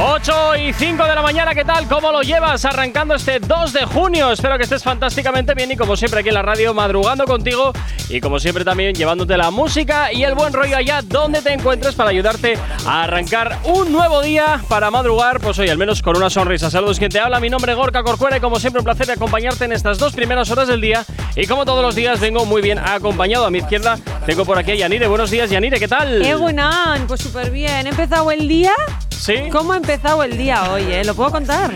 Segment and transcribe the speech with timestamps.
[0.00, 1.86] 8 y 5 de la mañana, ¿qué tal?
[1.86, 2.64] ¿Cómo lo llevas?
[2.64, 4.32] Arrancando este 2 de junio.
[4.32, 7.72] Espero que estés fantásticamente bien y como siempre aquí en la radio, madrugando contigo
[8.08, 11.94] y como siempre también llevándote la música y el buen rollo allá donde te encuentres
[11.94, 16.28] para ayudarte a arrancar un nuevo día para madrugar, pues hoy al menos con una
[16.28, 16.70] sonrisa.
[16.70, 19.64] Saludos, quien te habla, mi nombre es Gorka Corcuera y como siempre un placer acompañarte
[19.64, 21.04] en estas dos primeras horas del día
[21.36, 23.46] y como todos los días vengo muy bien acompañado.
[23.46, 25.06] A mi izquierda tengo por aquí a Yanire.
[25.06, 26.20] Buenos días, Yanire, ¿qué tal?
[26.20, 27.86] Egunan, pues súper bien.
[27.86, 28.72] ¿He empezado el día?
[29.18, 29.48] ¿Sí?
[29.50, 31.04] ¿Cómo ha empezado el día hoy, eh?
[31.04, 31.72] ¿Lo puedo contar?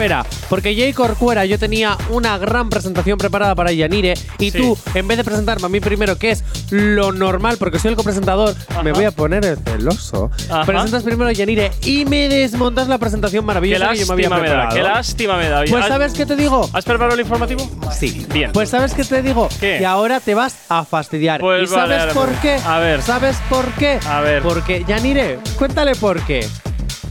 [0.00, 4.56] Espera, porque Jay Corcuera yo tenía una gran presentación preparada para Yanire y Sí.
[4.56, 7.96] tú, en vez de presentarme a mí primero, que es lo normal, porque soy el
[7.98, 10.30] copresentador, me voy a poner el celoso.
[10.48, 10.64] Ajá.
[10.64, 14.40] Presentas primero a Yanire y me desmontas la presentación maravillosa que yo me había lástima
[14.40, 15.64] me da, qué lástima me da.
[15.68, 16.70] Pues ¿Has- ¿sabes qué te digo?
[16.72, 17.68] ¿Has preparado el informativo?
[17.92, 18.26] Sí.
[18.32, 18.52] Bien.
[18.52, 19.50] Pues ¿sabes qué te digo?
[19.60, 19.76] ¿Qué?
[19.80, 21.42] Que ahora te vas a fastidiar.
[21.42, 22.56] Pues ¿Y vale, sabes por qué?
[22.64, 23.02] a ver.
[23.02, 24.00] ¿Sabes por qué?
[24.08, 24.42] A ver.
[24.42, 26.48] Porque, Yanire, cuéntale por qué.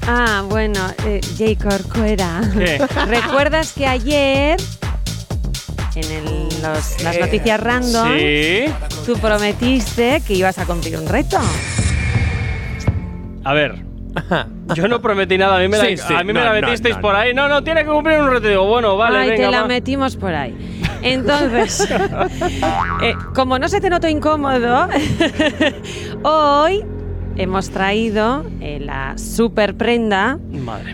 [0.08, 1.22] Ah, bueno, eh,
[1.62, 2.42] Corcuera.
[2.54, 2.82] ¿Qué?
[3.08, 4.60] ¿Recuerdas que ayer,
[5.96, 8.66] en el- los- las noticias random, Sí.
[9.06, 11.38] tú prometiste que ibas a cumplir un reto?
[13.44, 13.84] A ver.
[14.74, 16.60] Yo no prometí nada, a mí me la, Sí, sí, a mí me no, la
[16.60, 17.34] no, metisteis no, por ahí.
[17.34, 18.48] No, no, tiene que cumplir un reto.
[18.48, 19.46] Digo, bueno, vale, Ay, venga.
[19.46, 19.68] te la va.
[19.68, 20.82] metimos por ahí.
[21.04, 21.88] Entonces,
[23.02, 24.90] eh, como no se te notó incómodo,
[26.24, 26.84] hoy
[27.40, 30.38] hemos traído eh, la super prenda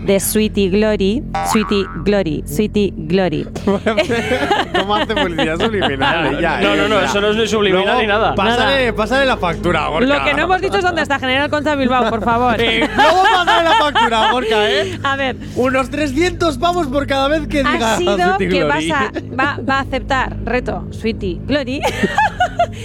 [0.05, 1.23] de Sweetie Glory.
[1.51, 3.47] Sweetie Glory, Sweetie Glory.
[4.79, 6.39] ¿Cómo hace publicidad subliminal?
[6.39, 8.35] Ya, no, no, no, eso no es ni subliminal Luego, ni nada.
[8.35, 10.05] Pásale, pásale la factura, Gorka.
[10.05, 12.61] Lo que no hemos dicho es dónde está General Concha Bilbao, por favor.
[12.61, 14.99] Eh, luego pásale la factura, Gorka, ¿eh?
[15.03, 18.83] A ver, Unos 300 pavos por cada vez que diga ha sido Sweetie que vas
[18.91, 21.81] a, va, va a aceptar reto Sweetie Glory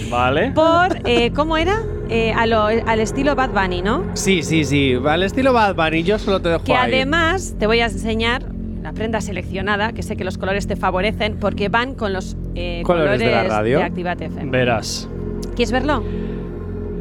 [0.09, 0.51] Vale.
[0.55, 1.81] por, eh, ¿cómo era?
[2.11, 4.03] Eh, a lo- al estilo Bad Bunny, ¿no?
[4.15, 4.95] Sí, sí, sí.
[5.07, 6.93] Al estilo Bad Bunny, yo solo te dejo Que ahí.
[6.93, 8.43] además te voy a enseñar
[8.83, 12.81] la prenda seleccionada, que sé que los colores te favorecen porque van con los eh,
[12.85, 13.77] Colores de la radio.
[13.77, 14.51] de Activate FM.
[14.51, 15.07] Verás.
[15.55, 16.03] ¿Quieres verlo?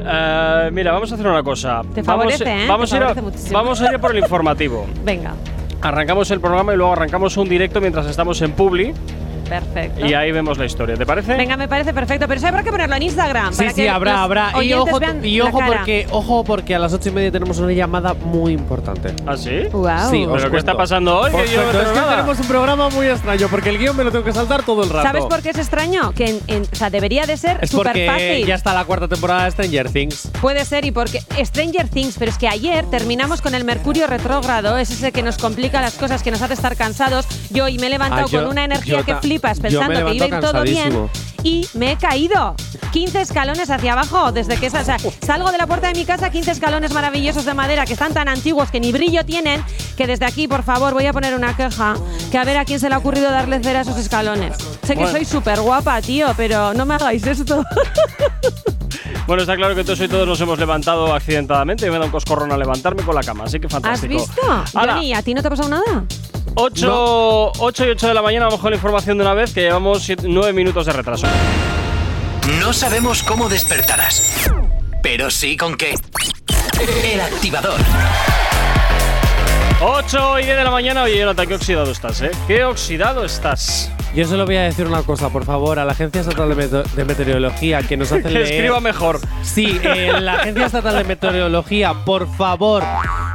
[0.02, 1.82] Eh, mira, vamos a hacer una cosa.
[1.94, 2.66] Te vamos, favorece, ¿eh?
[2.68, 4.86] Vamos, Te a ir favorece vamos a ir por el informativo.
[5.04, 5.34] Venga,
[5.82, 8.92] Arrancamos el programa y luego arrancamos un directo mientras estamos en Publi
[9.50, 10.06] perfecto.
[10.06, 10.96] y ahí vemos la historia.
[10.96, 11.34] ¿Te parece?
[11.34, 13.52] Venga, me parece perfecto, pero eso habrá que ponerlo en Instagram.
[13.52, 14.52] Sí, para sí, que habrá, habrá.
[14.62, 18.14] Y ojo, y ojo porque, ojo porque a las ocho y media tenemos una llamada
[18.14, 19.12] muy importante.
[19.26, 19.64] ¿Ah, sí?
[19.72, 20.10] Guau.
[20.10, 21.32] Sí, os ¿Pero qué está pasando hoy?
[21.32, 24.10] Que yo no es que tenemos un programa muy extraño porque el guion me lo
[24.12, 25.02] tengo que saltar todo el rato.
[25.06, 26.12] ¿Sabes por qué es extraño?
[26.12, 28.46] Que en, en- o sea, debería de ser súper fácil.
[28.46, 30.28] ya está la cuarta temporada de Stranger Things.
[30.40, 34.78] Puede ser y porque Stranger Things, pero es que ayer terminamos con el Mercurio retrógrado,
[34.78, 37.26] es ese que nos complica las cosas, que nos hace estar cansados.
[37.50, 40.14] Yo hoy me he levantado Ah, yo- con una energía que ta- flipas pensando que
[40.14, 41.08] iba a ir todo bien
[41.42, 42.54] y me he caído.
[42.92, 46.28] 15 escalones hacia abajo desde que o sea, salgo de la puerta de mi casa,
[46.30, 49.62] 15 escalones maravillosos de madera que están tan antiguos que ni brillo tienen,
[49.96, 51.94] que desde aquí, por favor, voy a poner una queja,
[52.32, 54.56] que a ver a quién se le ha ocurrido darle cera a esos escalones.
[54.82, 55.12] Sé que Bueno.
[55.12, 57.64] soy súper guapa, tío, pero no me hagáis esto.
[59.26, 61.88] Bueno, está claro que todos y todos nos hemos levantado accidentadamente.
[61.88, 64.14] Me da un coscorrón a levantarme con la cama, así que ¿Has fantástico.
[64.14, 64.40] visto?
[64.74, 66.04] Hala, Johnny, ¿a ti no te ha pasado nada?
[66.54, 69.62] 8, 8 y 8 de la mañana, vamos con la información de una vez, que
[69.62, 71.26] llevamos 9 minutos de retraso.
[72.58, 74.50] No sabemos cómo despertarás,
[75.02, 75.94] pero sí con qué.
[77.04, 77.78] El Activador.
[79.80, 81.02] 8 y 10 de la mañana.
[81.04, 82.30] Oye, Jonathan, qué oxidado estás, ¿eh?
[82.46, 83.90] Qué oxidado estás.
[84.14, 86.82] Yo solo voy a decir una cosa, por favor, a la Agencia Estatal de, Meto-
[86.82, 88.42] de Meteorología que nos hace leer.
[88.46, 89.20] escriba mejor.
[89.42, 92.82] Sí, eh, la Agencia Estatal de Meteorología, por favor,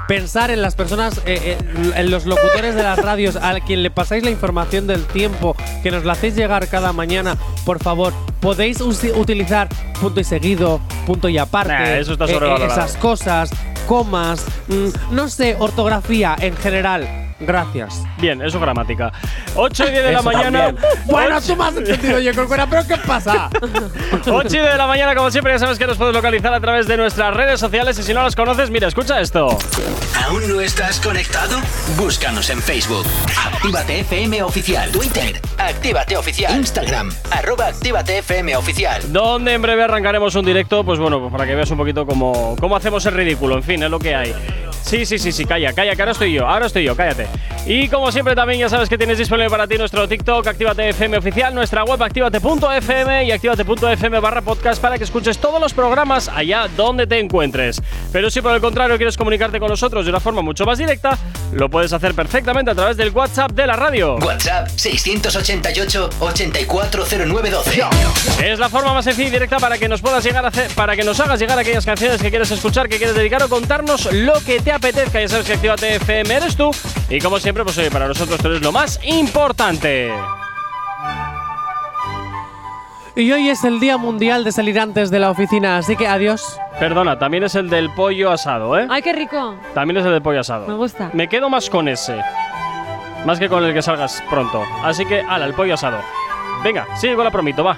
[0.10, 3.90] pensar en las personas, eh, eh, en los locutores de las radios, a quien le
[3.90, 8.12] pasáis la información del tiempo, que nos la hacéis llegar cada mañana, por favor,
[8.42, 9.70] podéis utilizar
[10.02, 13.50] punto y seguido, punto y aparte, Nah, eso está eh, eh, esas cosas,
[13.88, 17.25] comas, mm, no sé, ortografía en general.
[17.40, 18.04] Gracias.
[18.18, 19.12] Bien, eso es gramática.
[19.56, 20.66] 8 y 10 de la Eso mañana.
[20.68, 20.86] también.
[21.06, 23.50] Bueno, tú me has entendido, yo, Corcuera, pero ¿qué pasa?
[24.26, 26.60] 8 y 10 de la mañana, como siempre, ya sabes que nos puedes localizar a
[26.62, 28.00] través de nuestras redes sociales.
[28.00, 29.58] Y si no las conoces, mira, escucha esto.
[30.26, 31.60] ¿Aún no estás conectado?
[31.98, 33.06] Búscanos en Facebook.
[33.52, 34.90] Actívate FM Oficial.
[34.92, 35.40] Twitter.
[35.58, 36.56] Actívate Oficial.
[36.56, 37.12] Instagram.
[37.32, 39.02] Arroba Actívate FM Oficial.
[39.12, 42.56] Donde en breve arrancaremos un directo, pues bueno, pues para que veas un poquito cómo,
[42.60, 43.56] cómo hacemos el ridículo.
[43.58, 44.34] En fin, es lo que hay.
[44.82, 47.25] Sí, sí, sí, sí, calla, calla, que ahora estoy yo, ahora estoy yo, cállate.
[47.66, 51.18] Y como siempre también ya sabes que tienes disponible para ti nuestro TikTok, Actívate FM
[51.18, 56.68] oficial, nuestra web activate.fm y activate.fm barra podcast para que escuches todos los programas allá
[56.78, 57.82] donde te encuentres.
[58.12, 61.18] Pero si por el contrario quieres comunicarte con nosotros de una forma mucho más directa,
[61.54, 64.18] lo puedes hacer perfectamente a través del WhatsApp de la radio.
[64.18, 67.84] WhatsApp 688 840912.
[68.44, 70.96] Es la forma más sencilla y directa para que nos puedas llegar a hacer, para
[70.96, 74.34] que nos hagas llegar aquellas canciones que quieres escuchar, que quieres dedicar o contarnos lo
[74.46, 75.20] que te apetezca.
[75.20, 76.72] Ya sabes que Actívate FM eres tú.
[77.10, 80.12] Y como siempre, pues oye, para nosotros tú eres lo más importante.
[83.16, 86.60] Y hoy es el Día Mundial de salir antes de la oficina, así que adiós.
[86.80, 88.88] Perdona, también es el del pollo asado, ¿eh?
[88.90, 89.56] Ay, qué rico.
[89.74, 90.68] También es el del pollo asado.
[90.68, 91.12] Me gusta.
[91.14, 92.20] Me quedo más con ese.
[93.26, 94.62] Más que con el que salgas pronto.
[94.84, 96.00] Así que, ala, el pollo asado.
[96.64, 97.78] Venga, sigue con la promito, va.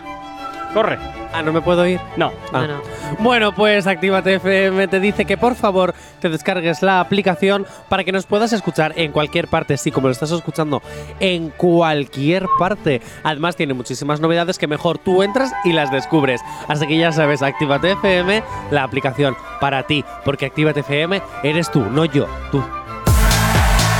[0.78, 1.00] Corre.
[1.34, 2.00] Ah, no me puedo ir.
[2.18, 2.32] No.
[2.54, 2.60] Ah.
[2.60, 2.82] Bueno.
[3.18, 8.12] Bueno, pues Actívate FM te dice que por favor te descargues la aplicación para que
[8.12, 10.84] nos puedas escuchar en cualquier parte, sí, como lo estás escuchando,
[11.20, 13.02] en cualquier parte.
[13.24, 16.42] Además tiene muchísimas novedades que mejor tú entras y las descubres.
[16.68, 21.82] Así que ya sabes, Actívate FM, la aplicación para ti, porque Actívate FM eres tú,
[21.86, 22.64] no yo, tú.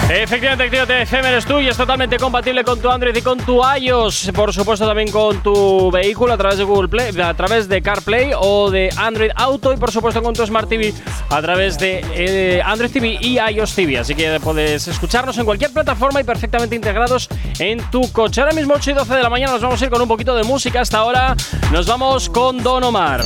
[0.10, 3.62] Efectivamente, Actívate FM eres tú y es totalmente compatible con tu Android y con tu
[3.62, 4.32] iOS.
[4.34, 8.32] Por supuesto, también con tu vehículo a través de Google Play, a través de CarPlay
[8.34, 10.94] o de Android Auto y por supuesto con tu Smart TV
[11.30, 13.98] a través de eh, Android TV y iOS TV.
[14.00, 17.28] Así que puedes escucharnos en cualquier plataforma y perfectamente integrados
[17.60, 18.40] en tu coche.
[18.40, 20.36] Ahora mismo 8 y 12 de la mañana nos vamos a ir con un poquito
[20.36, 20.80] de música.
[20.80, 21.36] Hasta ahora
[21.74, 23.26] nos vamos con Don Omar.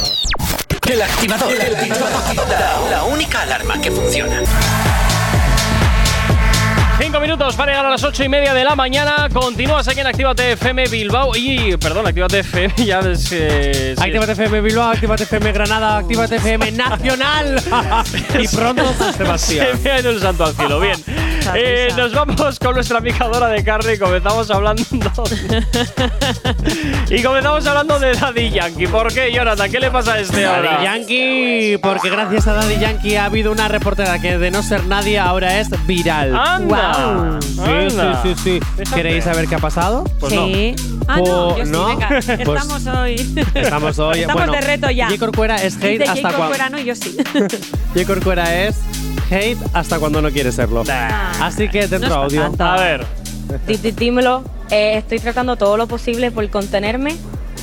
[0.90, 1.54] El activador.
[2.50, 4.42] La, la única alarma que funciona.
[7.02, 9.28] Cinco minutos para llegar a las ocho y media de la mañana.
[9.34, 13.32] Continúas aquí en Actívate FM Bilbao y, perdón, Actívate FM ya es.
[13.32, 14.04] eh, sí.
[14.04, 17.60] Actívate FM Bilbao, Actívate FM Granada, Actívate FM Nacional
[18.40, 19.68] y pronto San Sebastián.
[19.82, 20.80] Se me ha ido el santo al cielo.
[20.80, 20.98] Bien.
[21.56, 24.84] Eh, nos vamos con nuestra picadora de carne y comenzamos hablando.
[27.10, 28.86] y comenzamos hablando de Daddy Yankee.
[28.86, 29.72] ¿Por qué, Jonathan?
[29.72, 30.74] ¿Qué le pasa a este ahora?
[30.74, 34.86] Daddy Yankee, porque gracias a Daddy Yankee ha habido una reportera que de no ser
[34.86, 36.36] nadie ahora es viral.
[36.36, 36.91] ¡Anda!
[36.94, 37.42] Guau.
[37.42, 38.22] Sí, anda.
[38.24, 38.84] sí, sí, sí.
[38.94, 40.04] ¿Queréis saber qué ha pasado?
[40.20, 40.46] Pues no.
[40.48, 40.76] sí.
[41.08, 41.86] Ah, no, yo sí, ¿no?
[41.88, 42.08] venga.
[42.10, 43.34] Pues- Estamos hoy.
[43.56, 44.20] Estamos hoy.
[44.22, 45.08] Estamos bueno, de reto ya.
[45.08, 45.20] J.
[45.20, 46.48] Corcuera es hate Dice hasta cuando.
[46.48, 47.18] fuera, no, yo sí.
[47.94, 48.06] J.
[48.08, 48.78] Corcuera es
[49.30, 50.84] hate hasta cuando no quiere serlo.
[51.42, 52.42] Así que dentro No audio.
[52.44, 52.64] tanto.
[52.64, 53.06] A ver.
[53.68, 57.16] Dí- dí- Dímelo, eh, estoy tratando todo lo posible por contenerme.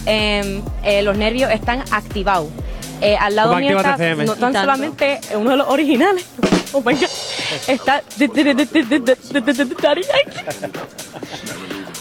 [0.07, 2.49] Em, eh, los nervios están activados.
[3.01, 6.25] Eh, al lado mío está no tan solamente uno de los originales.
[6.75, 7.05] Oh my god.
[7.67, 8.03] Está.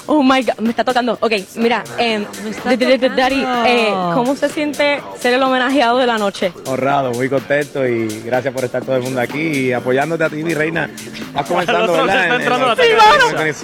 [0.10, 1.18] Oh my god, me está tocando.
[1.20, 4.16] Ok, mira, em, Daddy, eh, tocando.
[4.16, 6.54] ¿cómo se siente ser el homenajeado de la noche?
[6.66, 10.44] honrado, muy contento y gracias por estar todo el mundo aquí y apoyándote a ti,
[10.44, 10.90] mi reina.
[11.34, 12.24] Vas comenzando, ¿verdad?
[12.24, 13.56] está En- la en-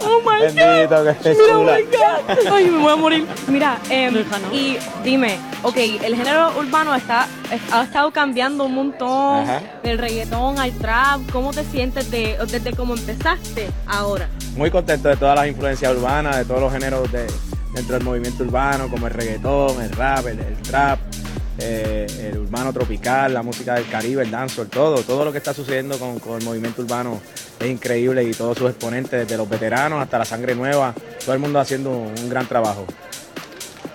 [0.00, 0.54] Oh my god.
[0.54, 2.52] Bendito, que es Mira, oh my God.
[2.52, 3.26] Ay, me voy a morir.
[3.48, 7.26] Mira, em, y dime, ok, el género urbano está,
[7.72, 9.60] ha estado cambiando un montón Ajá.
[9.82, 11.20] del reggaetón al trap.
[11.32, 14.28] ¿Cómo te sientes de, desde cómo empezaste ahora?
[14.56, 17.26] Muy contento de todas las influencias urbanas, de todos los géneros de,
[17.72, 21.00] dentro del movimiento urbano, como el reggaetón, el rap, el, el trap,
[21.58, 25.52] eh, el urbano tropical, la música del Caribe, el dancehall, todo, todo lo que está
[25.52, 27.20] sucediendo con, con el movimiento urbano
[27.58, 31.40] es increíble y todos sus exponentes, desde los veteranos hasta la sangre nueva, todo el
[31.40, 32.86] mundo haciendo un, un gran trabajo.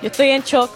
[0.02, 0.72] Yo estoy en shock.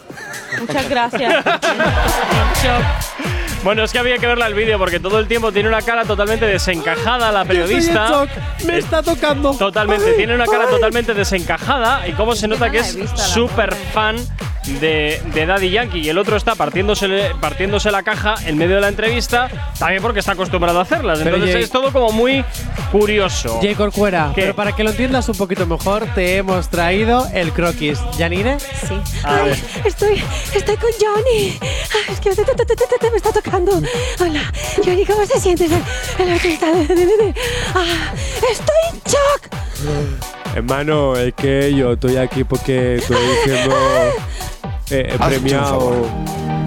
[0.60, 1.44] Muchas gracias.
[3.64, 6.04] Bueno, es que había que verla el vídeo porque todo el tiempo tiene una cara
[6.04, 8.10] totalmente desencajada la periodista.
[8.10, 8.66] Yo estoy en shock.
[8.66, 9.54] Me está tocando.
[9.54, 14.18] Totalmente, tiene una cara totalmente desencajada y cómo se nota que es súper fan
[14.80, 18.82] de, de Daddy Yankee y el otro está partiéndose, partiéndose la caja en medio de
[18.82, 21.20] la entrevista, también porque está acostumbrado a hacerlas.
[21.20, 22.44] Pero, Entonces Jay- es todo como muy
[22.92, 23.60] curioso.
[23.62, 23.76] J.
[23.76, 24.42] Corcuera, ¿Qué?
[24.42, 28.00] pero para que lo entiendas un poquito mejor, te hemos traído el croquis.
[28.18, 28.58] ¿Yanire?
[28.60, 29.00] Sí.
[29.24, 29.58] A ver.
[29.86, 30.24] Estoy,
[30.56, 31.58] estoy con Johnny.
[31.62, 33.82] Ay, es que te- te- te- te- te- te- me está tocando.
[34.20, 34.42] Hola,
[34.84, 35.66] Johnny, ¿cómo se siente?
[35.66, 35.74] El,
[36.20, 37.34] el artista de- de- de- de-
[37.76, 38.14] Ah,
[38.50, 39.54] estoy en shock.
[40.56, 43.76] Hermano, es que yo estoy aquí porque estoy siendo
[44.94, 46.06] eh, premiado.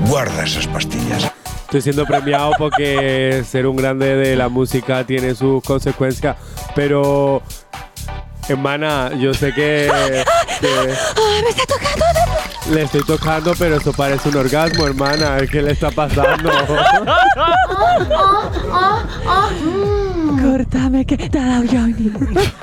[0.08, 1.30] Guarda esas pastillas.
[1.62, 6.36] Estoy siendo premiado porque ser un grande de la música tiene sus consecuencias,
[6.74, 7.42] pero
[8.48, 9.90] hermana, yo sé que,
[10.60, 12.04] que Ah, me está tocando.
[12.72, 15.38] le estoy tocando, pero eso parece un orgasmo, hermana.
[15.50, 16.50] ¿Qué le está pasando?
[20.42, 22.10] Córtame, que te ha dado Johnny.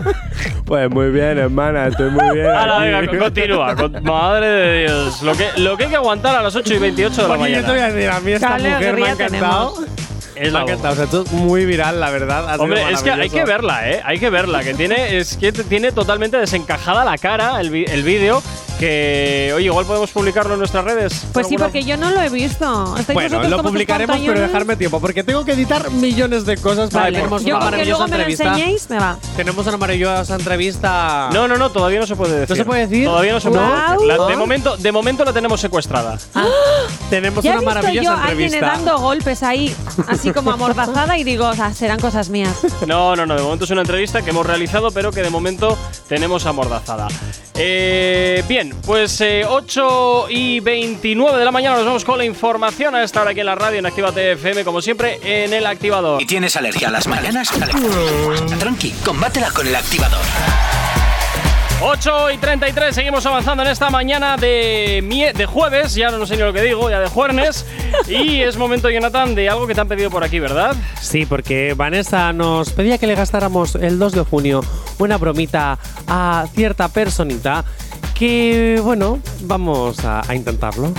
[0.65, 2.47] pues muy bien, hermana, estoy muy bien.
[2.47, 3.07] Ahora, aquí.
[3.07, 3.75] venga, continúa.
[3.75, 5.21] con- madre de Dios.
[5.21, 7.51] Lo que, lo que hay que aguantar a las 8 y 28 de la Porque
[7.51, 7.85] yo te voy mañana.
[7.85, 9.73] a decir, a mí esta Qué mujer me ha alegría encantado.
[10.35, 10.71] Es Me ha la bomba.
[10.73, 10.93] encantado.
[10.93, 12.45] O sea, esto es muy viral, la verdad.
[12.49, 13.37] ha sido Hombre, es que hay maravilloso.
[13.45, 14.01] que verla, ¿eh?
[14.03, 17.85] Hay que verla, que tiene, es que t- tiene totalmente desencajada la cara el, vi-
[17.87, 18.41] el vídeo.
[18.83, 21.25] Que, oye, igual podemos publicarlo en nuestras redes.
[21.31, 22.97] Pues sí, ¿Alguna- porque yo no lo he visto.
[22.99, 26.89] ¿Estáis Bueno, lo publicaremos, pero dejarme tiempo, porque tengo que editar millones de cosas.
[26.89, 27.17] Para Vale.
[27.19, 28.43] tenemos Yo una maravillosa luego me lo entrevista.
[28.49, 29.17] enseñéis, me va.
[29.37, 31.29] Tenemos una maravillosa entrevista.
[31.31, 32.49] No, no, no, todavía no se puede decir.
[32.49, 33.05] ¿No se puede decir?
[33.05, 34.05] Todavía no se puede decir.
[34.05, 34.37] La- de, ¿No?
[34.39, 36.17] momento, de momento la tenemos secuestrada.
[37.09, 38.77] Tenemos Ya he una yo maravillosa a alguien entrevista.
[38.83, 39.73] dando golpes ahí,
[40.09, 42.53] así como amordazada, y digo, o sea, serán cosas mías.
[42.85, 45.77] No, no, no, de momento es una entrevista que hemos realizado, pero que de momento
[46.09, 47.07] tenemos amordazada.
[47.55, 52.95] Eh, bien, pues eh, 8 y 29 de la mañana nos vamos con la información
[52.95, 56.21] a esta hora aquí en la radio en Actívate FM, como siempre, en el activador.
[56.21, 57.49] ¿Y tienes alergia a las mañanas?
[58.59, 60.19] Tranqui, combátela con el activador.
[61.85, 66.37] 8 y 33, seguimos avanzando en esta mañana de, mie- de jueves, ya no sé
[66.37, 67.65] ni lo que digo, ya de jueves.
[68.07, 70.75] y es momento, Jonathan, de algo que te han pedido por aquí, ¿verdad?
[71.01, 74.61] Sí, porque Vanessa nos pedía que le gastáramos el 2 de junio
[74.97, 75.77] una bromita
[76.07, 77.65] a cierta personita
[78.23, 80.93] que, bueno, vamos a, a intentarlo.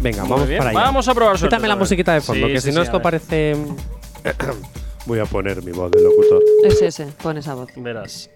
[0.00, 0.80] Venga, Muy vamos bien, para allá.
[0.80, 2.86] vamos a probar suerte Quítame la musiquita de fondo, Sí, que sí, si no sí,
[2.86, 3.02] esto ver.
[3.04, 3.56] parece...
[5.06, 6.42] Voy a poner mi voz de locutor.
[6.64, 7.68] Es ese, pon esa voz.
[7.76, 8.28] Verás.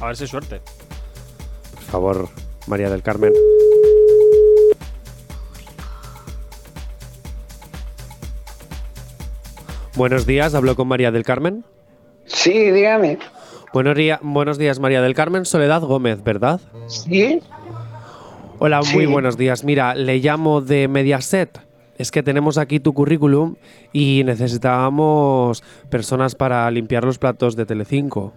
[0.00, 0.60] A ver si hay suerte.
[1.74, 2.28] Por favor,
[2.66, 3.32] María del Carmen.
[9.94, 11.64] Buenos días, hablo con María del Carmen.
[12.26, 13.18] Sí, dígame.
[13.72, 15.44] Buenos, día- buenos días, María del Carmen.
[15.44, 16.60] Soledad Gómez, ¿verdad?
[16.88, 17.40] Sí.
[18.58, 19.64] Hola, muy buenos días.
[19.64, 21.60] Mira, le llamo de Mediaset.
[21.98, 23.56] Es que tenemos aquí tu currículum
[23.92, 28.32] y necesitábamos personas para limpiar los platos de Telecinco.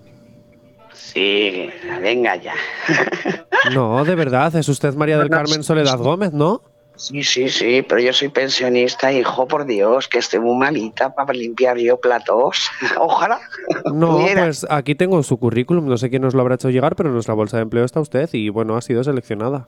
[0.93, 1.69] Sí,
[2.01, 2.53] venga ya.
[3.73, 6.61] No, de verdad, es usted María del Carmen Soledad Gómez, ¿no?
[6.97, 11.33] Sí, sí, sí, pero yo soy pensionista, hijo, por Dios, que estoy muy malita para
[11.33, 12.69] limpiar yo platos.
[12.99, 13.39] Ojalá.
[13.93, 17.09] No, pues aquí tengo su currículum, no sé quién nos lo habrá hecho llegar, pero
[17.09, 19.67] en nuestra bolsa de empleo está usted y bueno, ha sido seleccionada.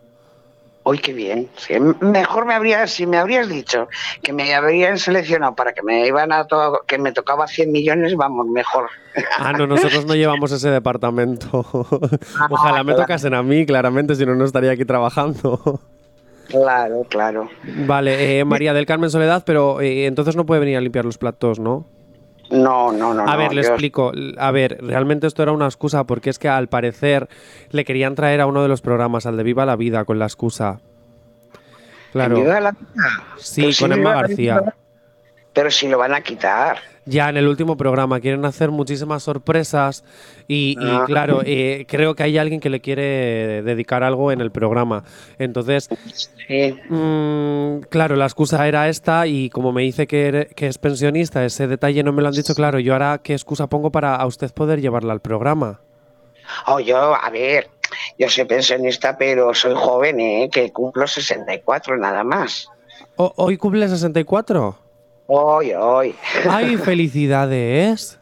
[0.84, 1.50] Uy, qué bien.
[1.58, 3.90] Sí, mejor me habría, si me habrías dicho
[4.24, 8.16] que me habrían seleccionado para que me iban a to- que me tocaba 100 millones,
[8.16, 8.90] vamos, mejor.
[9.40, 11.66] Ah, no, nosotros no llevamos ese departamento.
[12.50, 15.82] Ojalá me tocasen a mí, claramente, si no, no estaría aquí trabajando.
[16.50, 17.50] Claro, claro.
[17.86, 21.18] Vale, eh, María del Carmen Soledad, pero eh, entonces no puede venir a limpiar los
[21.18, 21.86] platos, ¿no?
[22.50, 23.24] No, no, no.
[23.24, 24.12] A no, ver, le explico.
[24.38, 27.28] A ver, realmente esto era una excusa porque es que al parecer
[27.72, 30.26] le querían traer a uno de los programas, al de Viva la Vida, con la
[30.26, 30.80] excusa.
[32.14, 32.38] Claro.
[32.38, 32.76] ¿Me iba a la-
[33.38, 34.74] Sí, si con Emma García.
[35.58, 36.78] Pero si lo van a quitar.
[37.08, 40.04] Ya en el último programa quieren hacer muchísimas sorpresas
[40.48, 41.04] y, y, Ah.
[41.08, 45.04] claro, eh, creo que hay alguien que le quiere dedicar algo en el programa.
[45.40, 45.90] Entonces,
[46.48, 46.80] Sí.
[46.90, 52.04] mm, claro, la excusa era esta y como me dice que, es pensionista, ese detalle
[52.04, 52.78] no me lo han dicho claro.
[52.78, 55.80] Yo ahora, ¿qué excusa pongo para a usted poder llevarla al programa?
[56.68, 57.68] Oh, yo, a ver,
[58.20, 60.50] yo soy pensionista, pero soy joven, ¿eh?
[60.52, 62.70] Que cumplo 64 nada más.
[63.16, 64.86] ¿Hoy cumple 64?
[65.28, 66.16] Hoy, hoy.
[66.50, 68.20] ¡Ay, felicidades!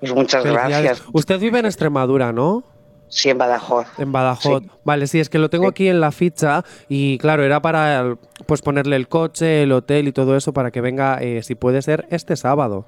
[0.00, 0.82] Pues muchas Felicidades.
[0.84, 1.08] gracias.
[1.12, 2.64] Usted vive en Extremadura, ¿no?
[3.08, 3.86] Sí, en Badajoz.
[3.98, 4.62] En Badajoz.
[4.62, 4.70] Sí.
[4.84, 5.70] Vale, sí, es que lo tengo Sí.
[5.70, 10.12] aquí en la ficha y claro, era para pues ponerle el coche, el hotel y
[10.12, 12.86] todo eso para que venga, eh, si puede ser, este sábado.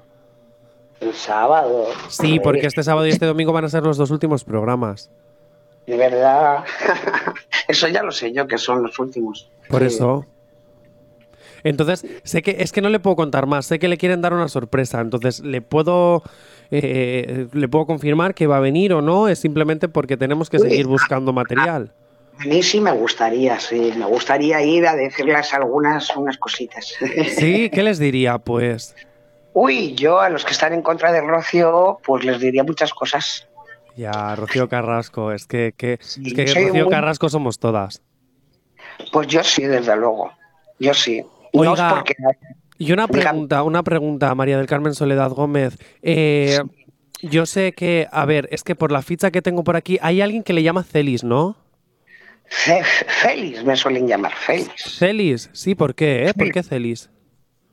[0.99, 1.85] El sábado.
[2.09, 5.11] Sí, porque este sábado y este domingo van a ser los dos últimos programas.
[5.85, 6.63] De verdad.
[7.67, 9.49] Eso ya lo sé yo, que son los últimos.
[9.69, 9.87] Por Sí.
[9.87, 10.25] eso.
[11.65, 14.33] Entonces, sé que es que no le puedo contar más, sé que le quieren dar
[14.33, 16.23] una sorpresa, entonces le puedo
[16.71, 20.59] eh, le puedo confirmar que va a venir o no, es simplemente porque tenemos que
[20.59, 21.91] seguir buscando material.
[22.39, 23.93] A mí sí me gustaría, sí.
[23.97, 26.93] Me gustaría ir a decirles algunas unas cositas.
[27.37, 28.37] Sí, ¿qué les diría?
[28.37, 28.95] Pues
[29.53, 33.47] Uy, yo a los que están en contra de Rocio, pues les diría muchas cosas.
[33.95, 38.01] ya, Rocío Carrasco, es que, que- Sí, es que Rocío muy- Carrasco somos todas.
[39.13, 40.31] Pues yo sí, desde luego.
[40.77, 41.23] Yo sí.
[41.55, 42.15] No Oiga, porque
[42.77, 45.77] Y una pregunta, una pregunta, María del Carmen Soledad Gómez.
[46.01, 46.59] Eh,
[47.21, 50.21] yo sé que, a ver, es que por la ficha que tengo por aquí, hay
[50.21, 51.55] alguien que le llama Celis, ¿no?
[52.47, 54.97] Fe- Félix me suelen llamar Félix.
[54.99, 56.27] Celis, sí, ¿por qué?
[56.27, 56.33] eh?
[56.33, 56.51] ¿Por Sí.
[56.53, 57.09] qué Celis?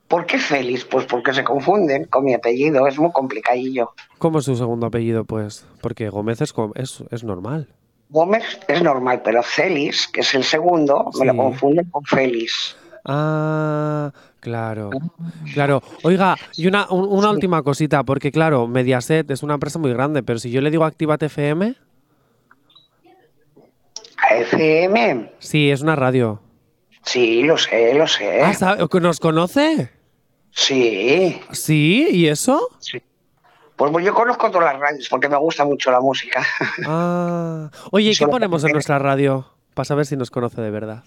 [0.09, 0.85] ¿Por qué Félix?
[0.85, 3.93] Pues porque se confunden con mi apellido, es muy complicadillo.
[4.19, 5.25] ¿Cómo es su segundo apellido?
[5.25, 7.69] Pues porque Gómez es, es, es normal.
[8.11, 12.77] Gómez es normal, pero Félix, que es el segundo, me lo confunden con Félix.
[13.05, 14.91] Ah, claro.
[15.55, 15.83] Claro.
[16.05, 20.23] Oiga, y una, un- una última cosita, porque claro, Mediaset es una empresa muy grande,
[20.23, 21.75] pero si yo le digo Actívate FM,
[24.31, 26.41] FM, sí, es una radio.
[27.05, 28.43] Sí, lo sé, lo sé.
[28.43, 29.91] Ah, ¿sabe- ¿Nos conoce?
[30.53, 31.41] Sí.
[31.51, 32.09] ¿Sí?
[32.11, 32.69] ¿Y eso?
[32.79, 33.03] Sí.
[33.75, 36.45] Pues yo conozco todas las radios porque me gusta mucho la música.
[36.87, 37.69] Ah.
[37.91, 39.49] Oye, ¿y ¿qué Solo ponemos en porque- nuestra radio?
[39.75, 41.03] Para saber si nos conoce de verdad.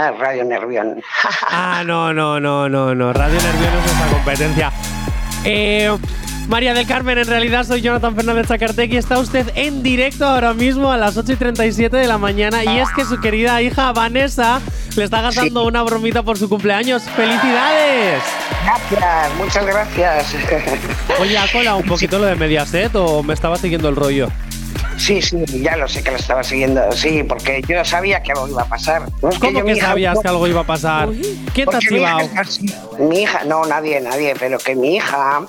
[0.00, 1.02] Ah, Radio Nervión.
[1.50, 3.12] Ah, no, no, no, no, no.
[3.12, 4.72] Radio Nervión es nuestra competencia.
[5.44, 5.90] Eh,
[6.46, 10.54] María del Carmen, en realidad soy Jonathan Fernández Zacartec y está usted en directo ahora
[10.54, 12.62] mismo a las 8 y 37 de la mañana.
[12.62, 14.60] Y es que su querida hija Vanessa
[14.96, 17.02] le está gastando una bromita por su cumpleaños.
[17.16, 18.22] ¡Felicidades!
[18.64, 20.34] Gracias, muchas gracias.
[21.20, 24.28] Oye, ¿ha colado un poquito lo de Mediaset o me estaba siguiendo el rollo?
[24.98, 28.48] Sí, sí, ya lo sé que lo estaba siguiendo, sí, porque yo sabía que algo
[28.48, 29.02] iba a pasar.
[29.22, 31.08] No es ¿Cómo yo, que mi hija, sabías no- que algo iba a pasar?
[31.54, 31.80] ¿Quién te ha porque
[32.98, 35.42] mi hija no, nadie, nadie, pero que mi hija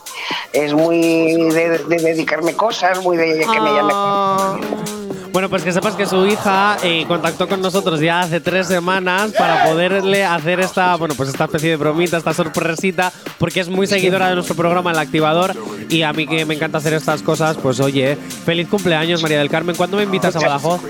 [0.53, 4.98] es muy de, de dedicarme cosas, muy de que me llame.
[5.29, 5.31] Ah.
[5.31, 9.31] Bueno, pues que sepas que su hija eh, contactó con nosotros ya hace tres semanas
[9.37, 13.87] para poderle hacer esta, bueno, pues esta especie de bromita, esta sorpresita, porque es muy
[13.87, 15.55] seguidora de nuestro programa El Activador
[15.89, 19.49] y a mí que me encanta hacer estas cosas, pues oye, feliz cumpleaños María del
[19.49, 19.75] Carmen.
[19.75, 20.81] ¿Cuándo me invitas a Badajoz?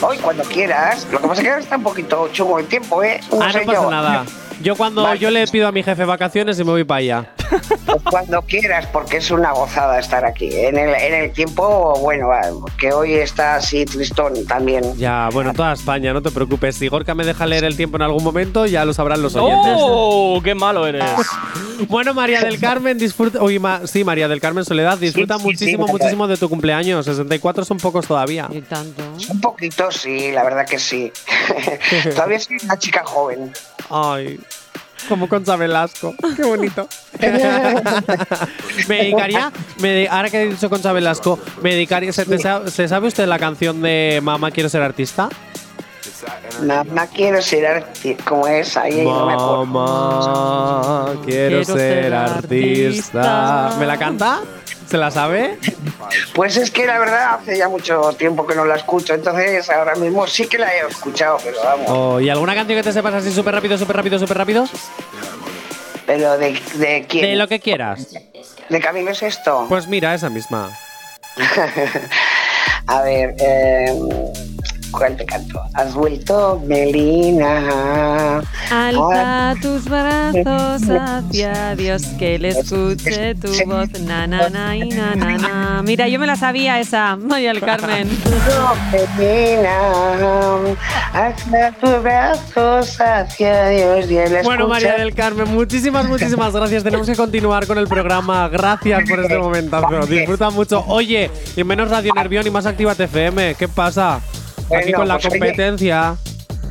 [0.00, 1.06] Hoy, cuando quieras.
[1.10, 3.20] Lo que pasa es que ahora está un poquito chungo el tiempo, ¿eh?
[3.40, 3.90] Ah, sé no pasa yo.
[3.90, 4.24] nada.
[4.62, 7.30] Yo cuando yo le pido a mi jefe vacaciones y me voy para allá.
[7.86, 10.50] Pues cuando quieras, porque es una gozada estar aquí.
[10.52, 12.40] En el, en el tiempo, bueno, va,
[12.78, 14.96] que hoy está así tristón también.
[14.96, 16.76] Ya, bueno, toda España, no te preocupes.
[16.76, 19.74] Si Gorka me deja leer el tiempo en algún momento, ya lo sabrán los oyentes.
[19.78, 20.40] ¡Oh!
[20.42, 21.04] ¡Qué malo eres!
[21.86, 23.40] Bueno, María del Carmen, disfruta.
[23.40, 26.48] Uy, ma- sí, María del Carmen Soledad, disfruta Sí, sí, muchísimo, sí, muchísimo de tu
[26.48, 27.06] cumpleaños.
[27.06, 28.48] 64 son pocos todavía.
[28.50, 29.00] Y tanto.
[29.30, 31.12] Un poquito, sí, la verdad que sí.
[32.16, 33.52] Todavía soy una chica joven.
[33.90, 34.38] Ay,
[35.08, 36.14] como Concha Velasco.
[36.36, 36.88] Qué bonito.
[38.88, 42.12] me dedicaría, me de- ahora que he dicho Concha Velasco, me dedicaría.
[42.12, 45.28] ¿se, te sa- ¿se sabe usted la canción de Mamá quiero ser artista?
[46.62, 48.24] Mamá, quiero ser artista.
[48.24, 48.76] como es?
[48.76, 49.36] Ahí no me.
[49.66, 53.66] Mamá quiero, Quiero ser ser artista.
[53.66, 53.78] artista.
[53.78, 54.40] ¿Me la canta?
[54.88, 55.58] ¿Se la sabe?
[56.34, 59.94] Pues es que la verdad hace ya mucho tiempo que no la escucho, entonces ahora
[59.96, 61.86] mismo sí que la he escuchado, pero vamos.
[61.90, 64.66] Oh, ¿Y alguna canción que te sepas así súper rápido, súper rápido, súper rápido?
[66.06, 67.22] Pero de, de quién?
[67.26, 68.08] De lo que quieras.
[68.70, 69.66] ¿De Camilo es esto?
[69.68, 70.70] Pues mira, esa misma.
[72.86, 73.94] A ver, eh,
[74.90, 75.60] ¿cuál te canto?
[75.74, 78.40] Has vuelto, Melina.
[78.70, 83.88] Alza tus brazos hacia Dios, que le escuche tu voz.
[84.00, 85.82] Na, na, na, y na, na, na.
[85.84, 88.08] Mira, yo me la sabía esa, María del Carmen.
[89.18, 90.56] Melina,
[91.12, 96.82] alza tus brazos hacia Dios y él Bueno, escucha- María del Carmen, muchísimas, muchísimas gracias.
[96.84, 98.48] Tenemos que continuar con el programa.
[98.48, 100.06] Gracias por este momentazo.
[100.06, 100.84] Disfruta mucho.
[100.86, 103.54] Oye, y menos Radio Nervión y más Activa TFM.
[103.54, 104.20] ¿Qué pasa?
[104.76, 105.38] Aquí Bueno, con la pues, oye.
[105.38, 106.16] competencia.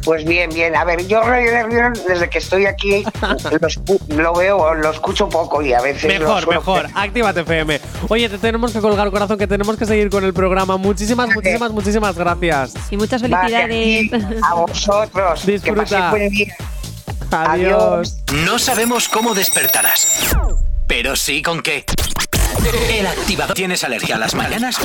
[0.04, 0.74] Pues bien, bien.
[0.74, 3.04] A ver, yo Radio Nervión, desde que estoy aquí,
[4.08, 6.88] lo, veo, lo escucho poco y a veces Mejor, mejor.
[6.96, 7.82] Activa TFM.
[8.08, 10.78] Oye, te tenemos que colgar, corazón, que tenemos que seguir con el programa.
[10.78, 12.74] Muchísimas, muchísimas, muchísimas gracias.
[12.90, 14.44] Y muchas Vale, felicidades.
[14.44, 15.46] a vosotros.
[15.46, 16.14] Disfruta.
[17.32, 18.18] Adiós.
[18.46, 20.08] No sabemos cómo despertarás,
[20.88, 21.84] pero sí con qué.
[22.66, 23.56] El activador.
[23.56, 24.78] ¿Tienes alergia a las mañanas?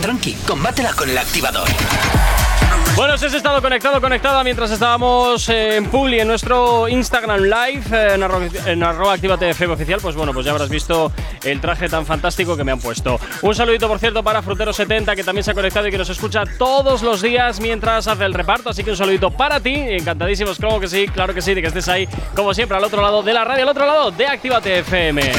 [0.00, 1.68] Tranqui, combátela con el activador.
[2.94, 7.84] Bueno, si has estado conectado, conectada mientras estábamos eh, en Publi en nuestro Instagram Live,
[7.90, 11.10] eh, en, arro en arroba oficial, pues bueno, pues ya habrás visto
[11.42, 13.18] el traje tan fantástico que me han puesto.
[13.40, 16.44] Un saludito, por cierto, para Frutero70, que también se ha conectado y que nos escucha
[16.58, 20.78] todos los días mientras hace el reparto, así que un saludito para ti, encantadísimos, claro
[20.78, 22.06] que sí, claro que sí, de que estés ahí,
[22.36, 25.32] como siempre, al otro lado de la radio, al otro lado de Actívate FM.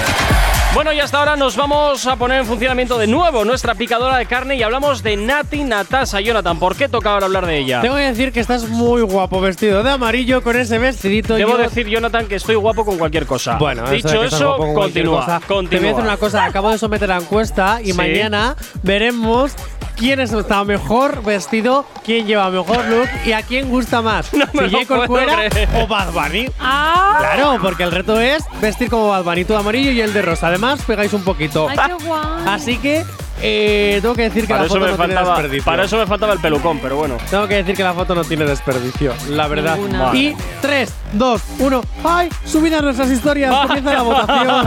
[0.74, 4.26] Bueno, y hasta ahora nos vamos a poner en funcionamiento de nuevo nuestra picadora de
[4.26, 6.20] carne y hablamos de Nati Natasa.
[6.20, 7.82] Jonathan, ¿por qué toca ahora hablar de ella?
[7.82, 11.36] Tengo que decir que estás muy guapo vestido de amarillo con ese vestidito.
[11.36, 13.58] Debo Yo- decir, Jonathan, que estoy guapo con cualquier cosa.
[13.58, 15.40] Bueno, dicho eso, guapo con cualquier continúa, cosa.
[15.40, 15.88] Te voy a continúa.
[15.90, 17.94] decir una cosa, acabo de someter la encuesta y Sí.
[17.94, 19.52] mañana veremos
[19.96, 24.30] quién está mejor vestido, quién lleva mejor look y a quién gusta más.
[24.44, 25.70] No me si Corcuera creer.
[25.76, 26.48] o Bad Bunny.
[26.60, 27.18] ¡Ah!
[27.20, 30.22] Claro, porque el reto es vestir como Bad Bunny, tú de amarillo y el de
[30.22, 30.48] rosa.
[30.48, 31.70] Además, pegáis un poquito.
[31.70, 32.22] ¡Ay, qué guay!
[32.48, 33.04] Así que
[33.42, 35.66] eh, tengo que decir que Para la eso, foto me no tiene faltaba, desperdicio.
[35.66, 37.18] para eso me faltaba el pelucón, pero bueno.
[37.30, 39.76] Tengo que decir que la foto no tiene desperdicio, la verdad.
[39.78, 40.12] Ninguna.
[40.16, 41.82] Y 3, 2, 1.
[42.04, 42.30] ¡Ay!
[42.46, 44.66] Subida nuestras historias, comienza la votación.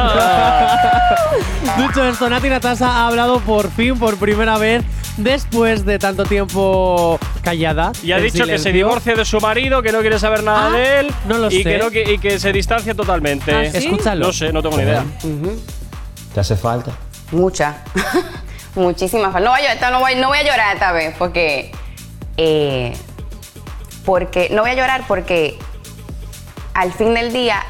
[1.89, 4.83] Dicho esto, Nati Natasa ha hablado por fin, por primera vez,
[5.17, 7.93] después de tanto tiempo callada.
[8.03, 8.73] Y ha dicho que se silencio.
[8.73, 11.07] divorcia de su marido, que no quiere saber nada Ah, de él.
[11.29, 11.65] no lo y sé.
[11.65, 13.53] Que no, que- y que se distancia totalmente.
[13.55, 13.79] ¿Ah, sí?
[13.79, 14.27] Escúchalo.
[14.27, 15.05] No sé, no tengo ni idea.
[16.35, 16.93] ¿Te hace falta?
[17.33, 17.79] Mucha.
[18.77, 19.33] Muchísimas.
[19.43, 21.73] No voy, a, no, voy, no voy a llorar esta vez porque
[22.37, 22.93] eh,
[24.05, 25.59] porque no voy a llorar porque
[26.75, 27.65] al fin del día,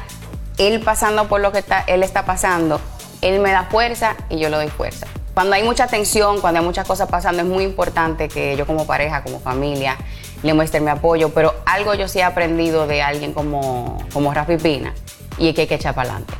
[0.57, 2.81] él pasando por lo que está, él está pasando,
[3.21, 5.07] él me da fuerza y yo le doy fuerza.
[5.33, 8.85] Cuando hay mucha tensión, cuando hay muchas cosas pasando, es muy importante que yo como
[8.85, 9.97] pareja, como familia,
[10.43, 14.57] le muestre mi apoyo, pero algo yo sí he aprendido de alguien como, como Rafi
[14.57, 14.93] Pina
[15.37, 16.33] y es que hay que echar para adelante.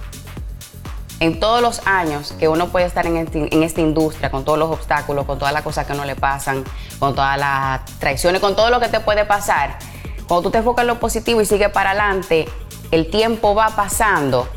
[1.19, 4.60] En todos los años que uno puede estar en, este- en esta industria, con todos
[4.60, 6.63] los obstáculos, con todas las cosas que no le pasan,
[6.99, 9.80] con todas las traiciones, con todo lo que te puede pasar,
[10.27, 12.47] cuando tú te enfocas en lo positivo y sigues para adelante,
[12.91, 14.47] el tiempo va pasando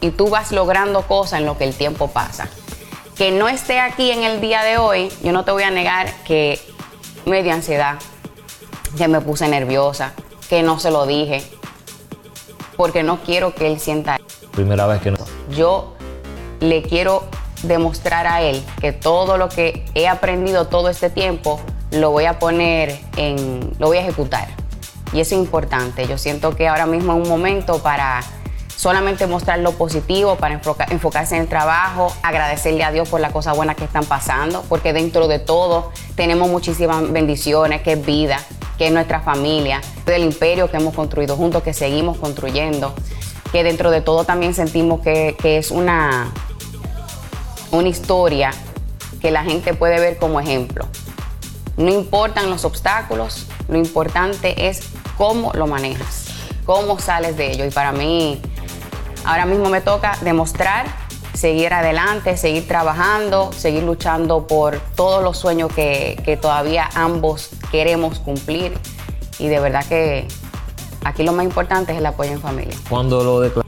[0.00, 2.48] y tú vas logrando cosas en lo que el tiempo pasa.
[3.16, 6.12] Que no esté aquí en el día de hoy, yo no te voy a negar
[6.24, 6.60] que
[7.26, 7.96] me dio ansiedad,
[8.96, 10.12] que me puse nerviosa,
[10.48, 11.42] que no se lo dije,
[12.76, 14.18] porque no quiero que él sienta.
[14.52, 15.18] Primera vez que no.
[15.50, 15.94] Yo
[16.60, 17.24] le quiero
[17.62, 21.60] demostrar a él que todo lo que he aprendido todo este tiempo
[21.90, 24.48] lo voy a poner en, lo voy a ejecutar.
[25.12, 26.06] Y eso es importante.
[26.06, 28.22] Yo siento que ahora mismo es un momento para
[28.74, 33.30] solamente mostrar lo positivo, para enfoca- enfocarse en el trabajo, agradecerle a Dios por las
[33.30, 38.40] cosas buenas que están pasando, porque dentro de todo tenemos muchísimas bendiciones, que es vida,
[38.78, 42.94] que es nuestra familia, del imperio que hemos construido juntos, que seguimos construyendo,
[43.52, 46.32] que dentro de todo también sentimos que, que es una,
[47.70, 48.50] una historia
[49.20, 50.86] que la gente puede ver como ejemplo.
[51.76, 54.80] No importan los obstáculos, lo importante es
[55.16, 56.26] cómo lo manejas,
[56.64, 57.64] cómo sales de ello.
[57.66, 58.40] Y para mí,
[59.24, 60.86] ahora mismo me toca demostrar,
[61.34, 68.18] seguir adelante, seguir trabajando, seguir luchando por todos los sueños que, que todavía ambos queremos
[68.18, 68.74] cumplir.
[69.38, 70.26] Y de verdad que
[71.04, 72.76] aquí lo más importante es el apoyo en familia.
[72.88, 73.66] Cuando lo declaró.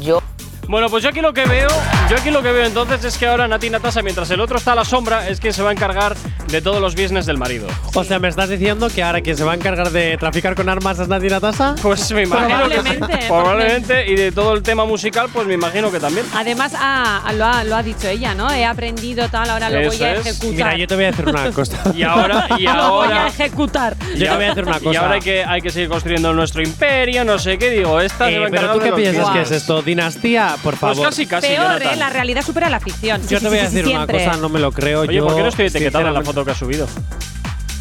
[0.00, 0.20] Yo
[0.68, 1.68] Bueno, pues yo aquí lo que veo,
[2.10, 4.72] yo aquí lo que veo entonces es que ahora Nati Natasa, mientras el otro está
[4.72, 6.16] a la sombra, es que se va a encargar
[6.48, 7.68] de todos los business del marido.
[7.94, 10.68] O sea, ¿me estás diciendo que ahora quien se va a encargar de traficar con
[10.68, 11.76] armas es Nati Natasa?
[11.80, 12.80] Pues me imagino que sí.
[12.82, 16.26] Probablemente, Probablemente, y de todo el tema musical, pues me imagino que también.
[16.34, 18.50] Además, ah, lo, ha, lo ha dicho ella, ¿no?
[18.52, 20.26] He aprendido tal, ahora lo voy a es.
[20.26, 20.50] ejecutar.
[20.52, 21.76] Mira, yo te voy a decir una cosa.
[21.94, 23.28] Y ahora, y lo voy a ahora.
[23.28, 23.96] ejecutar.
[24.16, 24.92] Yo te voy a decir una cosa.
[24.92, 28.26] Y ahora hay que, hay que seguir construyendo nuestro imperio, no sé qué, digo, esta
[28.26, 29.80] se Eh, va a pero tú qué piensas que es esto?
[29.82, 30.55] ¿Dinastía?
[30.62, 31.06] Por Pues favor.
[31.08, 31.92] casi, casi, Peor, Jonathan.
[31.94, 31.96] ¿eh?
[31.96, 33.20] La realidad supera la ficción.
[33.28, 34.24] Yo Sí, te voy sí, a sí, decir una siempre.
[34.24, 35.00] cosa, no me lo creo.
[35.02, 36.86] Oye, yo, ¿por qué no estoy etiquetada en la foto que has subido?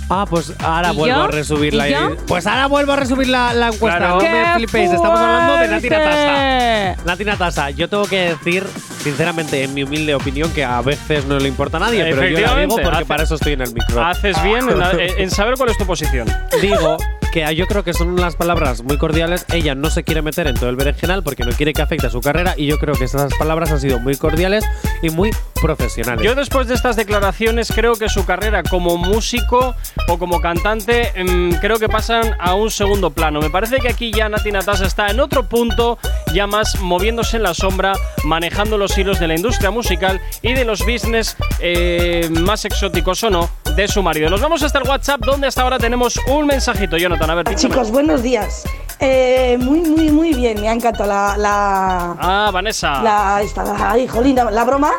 [0.08, 1.24] Ah, pues ahora ¿Y vuelvo yo?
[1.24, 1.90] a resubir ¿Y la.
[1.90, 2.16] yo?
[2.28, 3.98] Pues ahora vuelvo a resubir la, la encuesta.
[3.98, 4.14] Claro.
[4.14, 7.04] No ¡Qué me flipéis, estamos hablando de Nati Natasa.
[7.06, 8.64] Nati Natasa, yo tengo que decir,
[9.02, 12.22] sinceramente, en mi humilde opinión, que a veces no le importa a nadie, pero yo
[12.22, 14.06] la digo Efectivamente, porque hace- para eso estoy en el micro.
[14.06, 16.28] Haces bien en, la- en saber cuál es tu posición.
[16.62, 16.98] Digo
[17.36, 19.46] yo creo que son unas palabras muy cordiales.
[19.52, 22.10] Ella no se quiere meter en todo el berenjenal porque no quiere que afecte a
[22.10, 24.64] su carrera y yo creo que esas palabras han sido muy cordiales
[25.02, 26.24] y muy profesionales.
[26.24, 29.76] Yo después de estas declaraciones creo que su carrera como músico
[30.08, 33.42] o como cantante em, creo que pasan a un segundo plano.
[33.42, 35.98] Me parece que aquí ya Nati Natasa está en otro punto,
[36.34, 37.94] ya más moviéndose en la sombra,
[38.24, 43.30] manejando los hilos de la industria musical y de los business eh, más exóticos o
[43.30, 44.30] no de su marido.
[44.30, 46.98] Nos vamos hasta el WhatsApp donde hasta ahora tenemos un mensajito.
[46.98, 47.74] Jonathan, a ver, píchame.
[47.74, 48.64] Chicos, buenos días.
[49.00, 50.62] Eh, muy, muy, muy bien.
[50.62, 53.02] Me ha encantado la, la, Ah, Vanessa.
[53.02, 54.92] la, esta, la, la broma.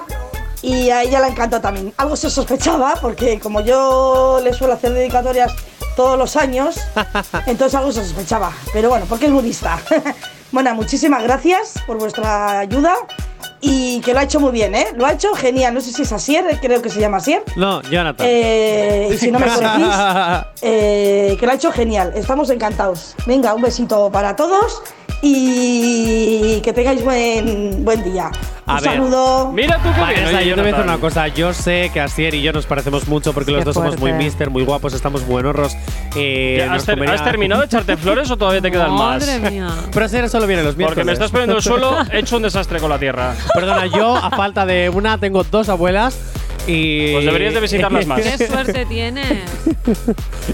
[0.62, 1.92] Y a ella le encantó también.
[1.96, 5.52] Algo se sospechaba, porque como yo le suelo hacer dedicatorias
[5.94, 6.76] todos los años,
[7.46, 8.50] entonces algo se sospechaba.
[8.72, 9.78] Pero bueno, porque es budista.
[10.56, 12.96] Bueno, muchísimas gracias por vuestra ayuda
[13.60, 14.86] y que lo ha hecho muy bien, ¿eh?
[14.96, 15.74] Lo ha hecho genial.
[15.74, 17.42] No sé si es Asier, creo que se llama Asier.
[17.56, 18.26] No, Jonathan.
[18.26, 19.86] Eh, y si no me corregís,
[20.62, 22.14] eh, que lo ha hecho genial.
[22.16, 23.14] Estamos encantados.
[23.26, 24.82] Venga, un besito para todos
[25.22, 28.30] y que tengáis buen, buen día.
[28.66, 28.90] A un ver.
[28.92, 29.52] saludo.
[29.52, 31.28] Mira tú qué bien, Vanessa, oye, yo te voy a decir una cosa.
[31.28, 34.10] Yo sé que Asier y yo nos parecemos mucho porque los Qué dos somos muy
[34.10, 34.24] fuerte.
[34.24, 35.76] mister, muy guapos, estamos buenorros.
[36.16, 39.24] Eh, ¿Has, ter- comería- has terminado de echarte flores o todavía te quedan más?
[39.26, 39.68] Madre mía.
[39.92, 40.96] Pero Asier solo viene los miércoles.
[40.96, 43.34] Porque me estás poniendo el suelo, he hecho un desastre con la tierra.
[43.54, 46.18] Perdona, yo a falta de una tengo dos abuelas
[46.66, 47.12] y.
[47.12, 48.20] Pues deberías de visitarlas más.
[48.38, 49.26] Qué suerte tienes.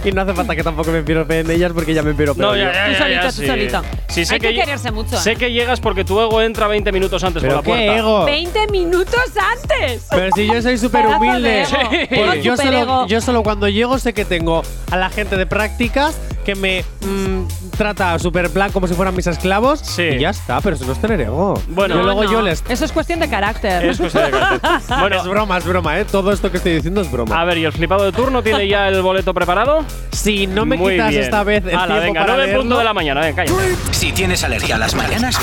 [0.05, 2.40] y no hace falta que tampoco me pirope en ellas porque ya me pirope.
[2.40, 3.46] No, ya, ya, Tú ya, tú sí.
[3.46, 3.83] solito.
[4.09, 5.37] Sí, sé Hay que lle- quererse mucho, Sé ¿eh?
[5.37, 7.83] que llegas porque tu ego entra 20 minutos antes por la puerta.
[7.83, 8.25] qué ego.
[8.25, 9.20] 20 minutos
[9.53, 10.07] antes.
[10.11, 11.64] Pero si yo soy súper humilde.
[11.66, 12.42] Sí.
[12.42, 16.55] Yo solo, yo solo cuando llego sé que tengo a la gente de prácticas que
[16.57, 19.79] me mm, trata súper plan como si fueran mis esclavos.
[19.81, 20.03] Sí.
[20.03, 21.55] Y ya está, pero eso no es tener ego.
[21.68, 22.33] Bueno, yo luego no.
[22.33, 22.64] yo les.
[22.68, 23.85] Eso es cuestión de carácter.
[23.85, 24.70] Es cuestión de carácter.
[25.01, 26.02] Bueno, es broma, es broma, ¿eh?
[26.05, 27.41] Todo esto que estoy diciendo es broma.
[27.41, 29.85] a ver, ¿y el flipado de turno tiene ya el boleto preparado?
[30.12, 31.23] si no me Muy quitas bien.
[31.23, 33.45] esta vez el Hala, tiempo venga, para 9 en punto leerlo- de la mañana, venga,
[33.45, 33.53] calla.
[33.91, 35.37] Si tienes alergia a las mañanas,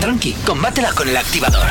[0.00, 1.66] tranqui, combátela con el activador.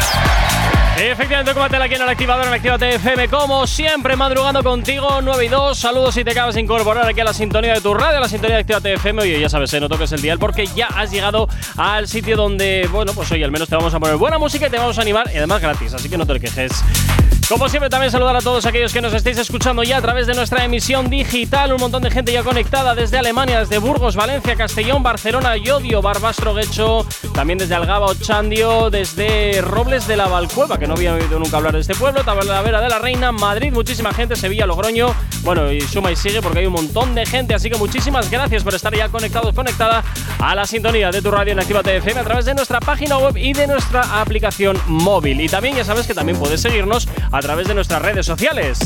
[0.97, 5.47] Efectivamente, combátela aquí en el activador en Actívate FM, como siempre, madrugando contigo, 9 y
[5.49, 5.77] 2.
[5.77, 8.29] Saludos si te acabas de incorporar aquí a la sintonía de tu radio, a la
[8.29, 9.23] sintonía de Actívate FM.
[9.23, 12.87] Oye, ya sabes, eh, no toques el dial porque ya has llegado al sitio donde,
[12.91, 15.01] bueno, pues oye, al menos te vamos a poner buena música y te vamos a
[15.01, 16.71] animar, y además gratis, así que no te quejes.
[17.47, 20.33] Como siempre, también saludar a todos aquellos que nos estéis escuchando ya a través de
[20.33, 21.73] nuestra emisión digital.
[21.73, 26.55] Un montón de gente ya conectada desde Alemania, desde Burgos, Valencia, Castellón, Barcelona, Yodio, Barbastro,
[26.55, 27.05] Guecho,
[27.35, 31.73] también desde Algaba, Ochandio, desde Robles de la Valcueva, que no había oído nunca hablar
[31.73, 36.11] de este pueblo, Talavera de la Reina, Madrid, muchísima gente, Sevilla, Logroño, bueno, y suma
[36.11, 39.09] y sigue porque hay un montón de gente, así que muchísimas gracias por estar ya
[39.09, 40.03] conectados, conectada
[40.39, 43.37] a la sintonía de tu radio en Actívate FM a través de nuestra página web
[43.37, 45.39] y de nuestra aplicación móvil.
[45.39, 48.79] Y también ya sabes que también puedes seguirnos a través de nuestras redes sociales.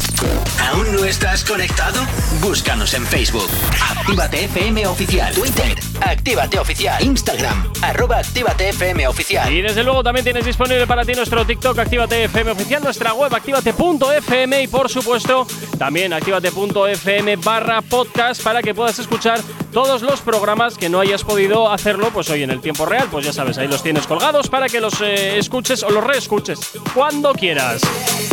[0.71, 2.01] ¿Aún no estás conectado?
[2.41, 3.47] Búscanos en Facebook.
[3.95, 5.31] Actívate FM Oficial.
[5.35, 5.75] Twitter.
[6.01, 7.03] Actívate Oficial.
[7.03, 7.71] Instagram.
[7.83, 9.53] Arroba Actívate FM Oficial.
[9.53, 13.31] Y desde luego también tienes disponible para ti nuestro TikTok Actívate FM Oficial, nuestra web
[13.33, 15.45] activate.fm y por supuesto
[15.77, 19.39] también activate.fm barra podcast para que puedas escuchar
[19.71, 23.07] todos los programas que no hayas podido hacerlo pues hoy en el tiempo real.
[23.11, 26.59] Pues ya sabes, ahí los tienes colgados para que los eh, escuches o los reescuches
[26.93, 27.81] cuando quieras.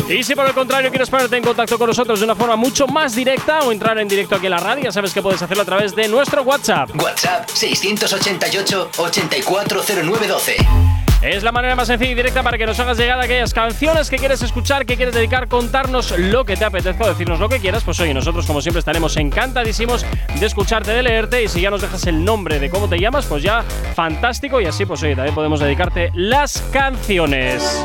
[0.08, 2.86] Y si por el contrario quieres ponerte en contacto con nosotros de una forma mucho
[2.86, 5.62] más directa o entrar en directo aquí en la radio, ya sabes que puedes hacerlo
[5.62, 6.90] a través de nuestro WhatsApp.
[6.94, 10.95] WhatsApp 688 840912.
[11.22, 14.16] Es la manera más sencilla y directa para que nos hagas llegar aquellas canciones que
[14.16, 17.82] quieres escuchar, que quieres dedicar, contarnos lo que te apetezca o decirnos lo que quieras.
[17.84, 20.04] Pues oye, nosotros como siempre estaremos encantadísimos
[20.38, 23.26] de escucharte, de leerte y si ya nos dejas el nombre de cómo te llamas,
[23.26, 23.62] pues ya
[23.94, 27.84] fantástico y así pues oye, también podemos dedicarte las canciones.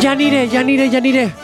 [0.00, 1.43] Yanire, Yanire, Yanire.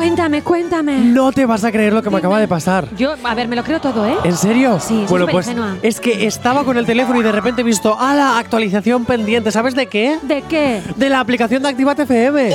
[0.00, 0.98] Cuéntame, cuéntame.
[1.00, 2.88] No te vas a creer lo que me acaba de pasar.
[2.96, 4.16] Yo, a ver, me lo creo todo, ¿eh?
[4.24, 4.80] ¿En serio?
[4.80, 5.46] Sí, soy Bueno, pues
[5.82, 9.52] es que estaba con el teléfono y de repente he visto a la actualización pendiente.
[9.52, 10.18] ¿Sabes de qué?
[10.22, 10.80] ¿De qué?
[10.96, 12.50] De la aplicación de Activate FM.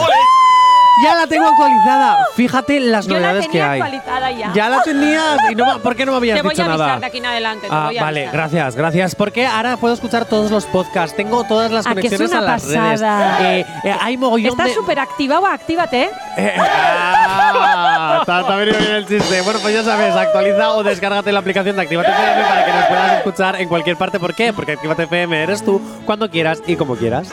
[1.04, 2.18] Ya la tengo actualizada.
[2.36, 3.82] Fíjate las Yo la novedades que hay.
[3.82, 4.54] actualizada ya.
[4.54, 5.38] Ya la tenías.
[5.52, 7.00] ¿Y no, ¿Por qué no me habías Te voy dicho a avisar nada?
[7.00, 7.68] de aquí en adelante.
[7.68, 8.34] te Ah, voy a vale, avisar.
[8.40, 9.16] gracias, gracias.
[9.16, 11.16] Porque ahora puedo escuchar todos los podcasts.
[11.16, 13.38] Tengo todas las Ah, que es conexiones una a las pasada.
[13.40, 13.66] redes.
[13.68, 14.74] Eh, eh, hay mogollón ¿Estás de.
[14.74, 15.46] súper activado?
[15.46, 16.04] Actívate.
[16.04, 16.10] ¿eh?
[16.38, 19.42] Eh, ah, te ha venido bien el chiste.
[19.42, 22.86] Bueno, pues ya sabes, actualiza o descárgate la aplicación de Activate FM para que nos
[22.86, 24.20] puedas escuchar en cualquier parte.
[24.20, 24.54] ¿Por qué?
[24.54, 27.30] Porque Activate FM eres tú cuando quieras y como quieras.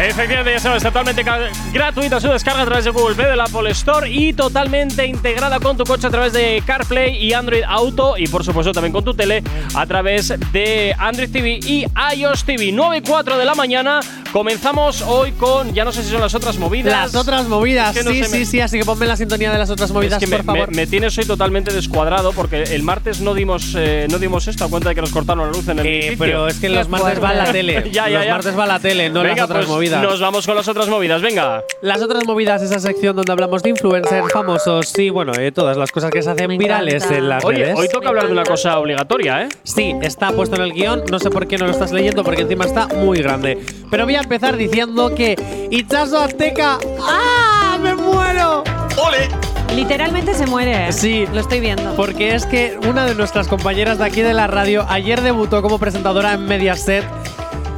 [0.00, 1.24] Efectivamente, ya sabes, totalmente
[1.72, 5.58] gratuita su descarga a través de Google Play, de la Apple Store y totalmente integrada
[5.58, 9.04] con tu coche a través de CarPlay y Android Auto y por supuesto también con
[9.04, 9.42] tu tele
[9.74, 11.84] a través de Android TV y
[12.16, 12.70] iOS TV.
[12.72, 13.98] 9 y 4 de la mañana
[14.32, 16.92] comenzamos hoy con, ya no sé si son las otras movidas.
[16.92, 18.60] Las otras movidas, Es que no sí, me- sí, sí.
[18.60, 20.70] Así que ponme la sintonía de las otras movidas, es que me, por favor.
[20.70, 24.64] me- me tienes hoy totalmente descuadrado porque el martes no dimos eh, no dimos esto
[24.64, 26.18] a cuenta de que nos cortaron la luz en el Eh, edificio.
[26.18, 27.84] pero es que los martes va la tele.
[27.92, 28.32] ya, ya, los ya.
[28.34, 29.87] martes va la tele, no Venga, las otras pues movidas.
[29.90, 31.62] Nos vamos con las otras movidas, venga.
[31.82, 35.90] Las otras movidas, esa sección donde hablamos de influencers famosos, sí, bueno, eh, todas las
[35.90, 37.78] cosas que se hacen virales en las Oye, redes.
[37.78, 39.48] hoy toca hablar de una cosa obligatoria, ¿eh?
[39.64, 42.42] Sí, está puesto en el guion, no sé por qué no lo estás leyendo porque
[42.42, 43.58] encima está muy grande.
[43.90, 47.78] Pero voy a empezar diciendo que Ichazo Azteca, ¡ah!
[47.80, 48.64] ¡Me muero!
[48.96, 49.28] ¡Ole!
[49.74, 50.88] Literalmente se muere.
[50.88, 50.92] ¿eh?
[50.92, 51.26] Sí.
[51.32, 51.94] Lo estoy viendo.
[51.94, 55.78] Porque es que una de nuestras compañeras de aquí de la radio ayer debutó como
[55.78, 57.04] presentadora en Mediaset.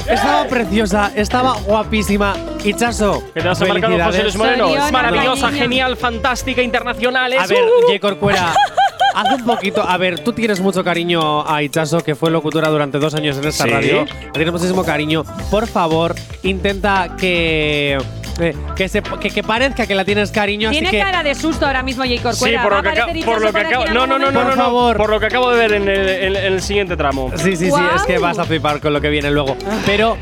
[0.08, 2.34] Estaba preciosa, estaba guapísima.
[2.64, 4.68] Ichazo, Que te vas a marcar con José Luis Moreno.
[4.68, 5.62] Es maravillosa, cariño.
[5.62, 7.32] genial, fantástica, internacional.
[7.32, 7.86] A es- ver, ¡Uh!
[7.86, 7.98] J.
[8.00, 8.52] Corcuera,
[9.14, 9.82] haz un poquito.
[9.88, 13.44] A ver, tú tienes mucho cariño a Ichazo, que fue locutora durante dos años en
[13.46, 13.70] esta Sí.
[13.70, 14.04] radio.
[14.04, 15.24] Le tienes muchísimo cariño.
[15.50, 17.98] Por favor, intenta que.
[18.38, 20.70] Eh, que, se, que, que parezca que la tienes cariño.
[20.70, 22.14] Tiene así que, cara de susto ahora mismo, J.
[22.16, 22.62] Sí, Corcuera.
[22.62, 23.86] por lo que, acabo- por lo que acabo.
[23.86, 24.40] en No, algún no, no, no, momento.
[24.40, 24.62] no, Por no.
[24.64, 24.96] favor.
[24.96, 27.30] Por lo que acabo de ver en el, en- en el siguiente tramo.
[27.36, 29.56] Sí, sí, sí, es que vas a flipar con lo que viene luego.
[29.86, 30.16] Pero,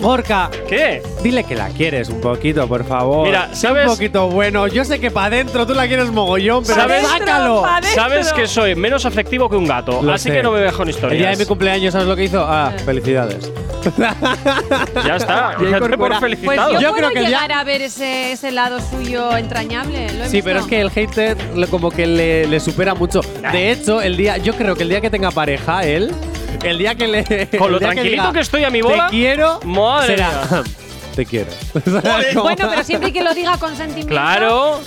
[0.00, 1.02] Gorka, ¿Qué?
[1.22, 3.26] dile que la quieres un poquito, por favor.
[3.26, 3.86] Mira, ¿sabes?
[3.86, 4.66] un poquito bueno.
[4.66, 7.06] Yo sé que para adentro tú la quieres mogollón, pero ¿Sabes?
[7.06, 7.62] sácalo.
[7.62, 8.02] Pa' dentro.
[8.02, 10.34] Sabes que soy menos afectivo que un gato, Lo así sé.
[10.36, 11.18] que no me dejo en El historias.
[11.18, 12.44] día de mi cumpleaños, ¿sabes lo que hizo?
[12.46, 13.50] Ah, felicidades.
[15.04, 16.72] Ya está, ya por Pues felicitado.
[16.72, 20.12] yo, Yo puedo creo que llegar a ver ese, ese lado suyo entrañable.
[20.14, 20.44] ¿Lo he Sí, visto?
[20.44, 21.36] pero es que el hater
[21.70, 23.20] como que le, le supera mucho.
[23.52, 26.12] De hecho, el día, yo creo que el día que tenga pareja, él,
[26.62, 27.48] el día que le.
[27.58, 29.60] Con lo tranquilito diga, que estoy a mi bola, Te quiero.
[29.64, 30.62] madre será, mía.
[31.16, 31.50] Te quiero.
[32.42, 34.08] Bueno, pero siempre que lo diga con sentimiento.
[34.12, 34.80] Claro.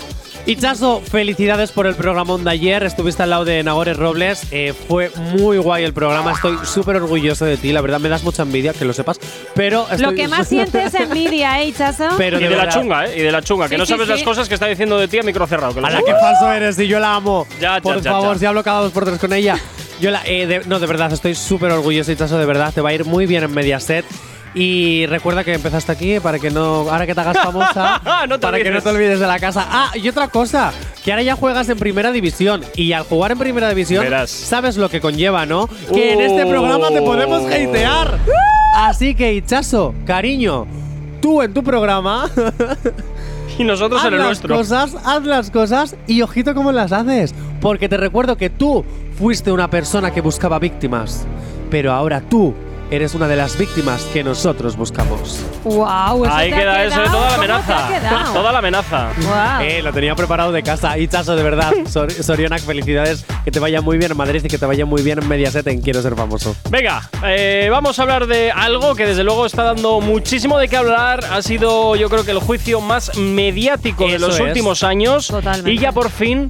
[0.45, 2.83] Ichazo, felicidades por el programón de ayer.
[2.83, 4.47] Estuviste al lado de Nagore Robles.
[4.51, 6.31] Eh, fue muy guay el programa.
[6.31, 7.71] Estoy súper orgulloso de ti.
[7.71, 9.19] La verdad, me das mucha envidia, que lo sepas.
[9.53, 12.07] Pero Lo estoy- que más sientes es envidia, ¿eh, Ichazo?
[12.17, 13.19] Pero y de, la verdad, chunga, ¿eh?
[13.19, 14.13] Y de la chunga, que Sí, no sí, sabes sí.
[14.13, 15.75] las cosas que está diciendo de ti a micro cerrado.
[15.75, 17.45] Que lo A la que falso eres y yo la amo.
[17.61, 18.39] Ya, ya, Por ya, favor, ya.
[18.39, 19.59] si hablo cada dos por tres con ella.
[19.99, 22.73] Yo la, eh, de- no, de verdad, estoy súper orgulloso, Ichazo, de verdad.
[22.73, 24.05] Te va a ir muy bien en Mediaset.
[24.55, 26.89] Y recuerda que empezaste aquí para que no.
[26.89, 28.01] Ahora que te hagas famosa.
[28.27, 29.65] No te para que no te olvides de la casa.
[29.69, 30.71] Ah, y otra cosa.
[31.03, 32.61] Que ahora ya juegas en primera división.
[32.75, 34.29] Y al jugar en primera división, Verás.
[34.29, 35.67] sabes lo que conlleva, ¿no?
[35.93, 36.49] Que en este Uh.
[36.49, 38.17] programa te podemos hatear.
[38.75, 40.67] Así que, Hichazo, cariño,
[41.21, 42.29] tú en tu programa.
[43.57, 44.55] Y nosotros haz en el las nuestro.
[44.55, 47.35] cosas, haz las cosas y ojito cómo las haces.
[47.59, 48.85] Porque te recuerdo que tú
[49.17, 51.25] fuiste una persona que buscaba víctimas.
[51.69, 52.53] Pero ahora tú
[52.91, 55.39] eres una de las víctimas que nosotros buscamos.
[55.63, 57.11] Wow, eso Ahí te ha queda eso, quedado.
[57.17, 58.33] toda la ¿Cómo te ha amenaza.
[58.33, 59.09] Toda la amenaza.
[59.21, 59.61] Guau.
[59.61, 60.97] Eh, lo tenía preparado de casa.
[60.97, 61.71] Y Chaso, de verdad.
[61.89, 63.25] Sor- Sorionak, felicidades.
[63.45, 65.65] Que te vaya muy bien en Madrid y que te vaya muy bien en Mediaset
[65.67, 66.55] en Quiero Ser Famoso.
[66.69, 70.77] Venga, eh, vamos a hablar de algo que desde luego está dando muchísimo de qué
[70.77, 71.23] hablar.
[71.31, 74.41] Ha sido, yo creo que el juicio más mediático de Eso los es.
[74.41, 75.27] últimos años.
[75.27, 75.71] Totalmente.
[75.71, 76.47] Y ya por fin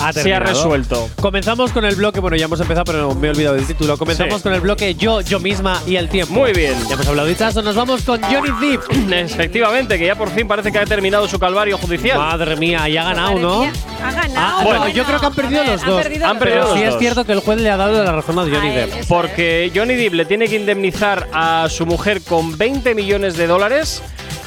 [0.00, 1.08] Ha se ha resuelto.
[1.20, 3.96] Comenzamos con el bloque, bueno, ya hemos empezado, pero me he olvidado del título.
[3.98, 4.42] Comenzamos Sí.
[4.42, 6.32] con el bloque Yo, Yo misma y el tiempo.
[6.34, 6.74] Muy bien.
[6.88, 8.82] Ya hemos hablado de Chaso, nos vamos con Johnny Depp.
[9.12, 12.18] Efectivamente, que ya por fin parece que ha terminado su calvario judicial.
[12.18, 13.62] Madre mía, y ha ganado, ¿no?
[13.62, 14.30] Ha ganado.
[14.36, 16.02] Ah, bueno, yo creo que han perdido ver, los dos.
[16.02, 18.38] perdido Han perdido los sí es cierto que el juez le ha dado la razón
[18.38, 19.06] a Johnny A él, Depp.
[19.08, 24.02] Porque Johnny Depp le tiene que indemnizar a su mujer con 20 millones de dólares.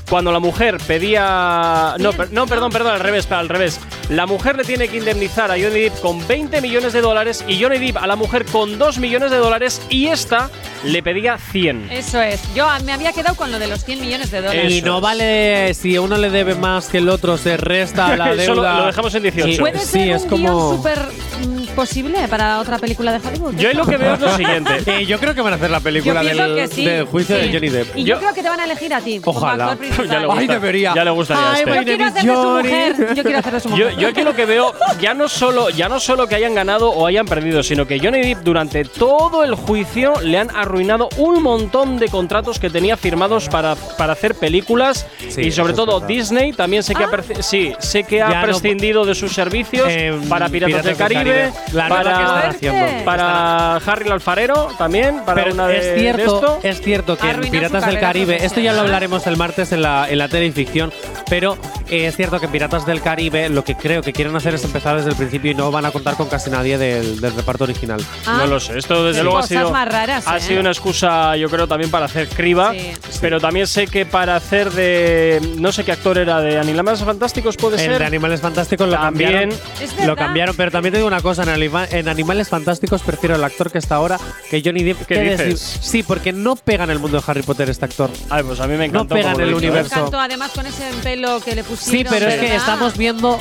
[0.09, 1.95] Cuando la mujer pedía.
[1.99, 3.79] No, per- no, perdón, perdón, al revés, al revés.
[4.09, 7.61] La mujer le tiene que indemnizar a Johnny Depp con 20 millones de dólares y
[7.61, 10.49] Johnny Depp a la mujer con 2 millones de dólares y esta
[10.83, 11.87] le pedía 100.
[11.89, 12.41] Eso es.
[12.53, 14.71] Yo me había quedado con lo de los 100 millones de dólares.
[14.71, 15.01] Y no es.
[15.01, 18.79] vale si uno le debe más que el otro, se resta la Eso lo- deuda.
[18.79, 19.49] lo dejamos en 18.
[19.49, 20.75] Y- ¿Puede sí, ser es un como.
[20.75, 20.99] súper
[21.47, 23.55] mm, posible para otra película de Hollywood?
[23.55, 24.73] Yo lo que veo es lo siguiente.
[24.85, 26.83] Eh, yo creo que van a hacer la película del, que sí.
[26.85, 27.47] del juicio Sí.
[27.47, 27.95] de Johnny Depp.
[27.97, 29.19] Y yo, Yo- creo que te van a elegir a ti.
[29.21, 29.71] como Ojalá.
[29.71, 29.87] actor.
[30.09, 30.39] Ya le gusta.
[30.41, 30.93] Ay, debería.
[30.95, 31.73] Ya le gustaría Ay, este.
[31.75, 33.15] Yo quiero name hacer is de su mujer.
[33.15, 33.95] Yo quiero hacer de su Yo, mujer.
[33.97, 37.05] yo aquí lo que veo, ya no solo, ya no solo que hayan ganado o
[37.07, 41.97] hayan perdido, sino que Johnny Depp durante todo el juicio le han arruinado un montón
[41.99, 45.99] de contratos que tenía firmados para, para hacer películas Sí, y sobre todo.
[46.01, 49.31] Disney también sé que ha, perci- sí, sé que ha Ya no- prescindido de sus
[49.33, 53.05] servicios Em, para Piratas, del Caribe, La que están para, haciendo.
[53.05, 56.59] para Harry el Alfarero también, para Pero una de, es de cierto, esto.
[56.63, 60.09] es cierto que en Piratas del Caribe, esto ya lo hablaremos el martes en la,
[60.09, 60.91] en la tele y ficción,
[61.29, 61.57] pero
[61.95, 64.95] eh, es cierto que Piratas del Caribe lo que creo que quieren hacer es empezar
[64.97, 68.01] desde el principio y no van a contar con casi nadie del, del reparto original.
[68.25, 70.41] Ah, No lo sé, esto desde luego ha sido, más raras, ha ¿eh?
[70.41, 72.71] sido una excusa, yo creo, también para hacer criba.
[72.73, 72.91] Sí.
[73.21, 75.41] Pero también sé que para hacer de.
[75.57, 77.99] No sé qué actor era, de Animales Fantásticos, puede El ser.
[77.99, 79.49] de Animales Fantásticos lo También.
[79.51, 80.07] cambiaron.
[80.07, 83.43] Lo cambiaron, pero también te digo una cosa, en, Anima- en Animales Fantásticos prefiero el
[83.43, 85.05] actor que está ahora que Johnny Depp.
[85.05, 85.79] ¿Qué dices?
[85.81, 88.09] Sí, porque no pega en el mundo de Harry Potter este actor.
[88.29, 89.15] Ay, pues a mí me encantó.
[89.15, 89.61] No pega en el hizo, ¿eh?
[89.61, 89.95] Me universo.
[89.95, 91.82] encantó, además con ese pelo que le pusieron.
[91.83, 93.39] Sí, pero es que estamos viendo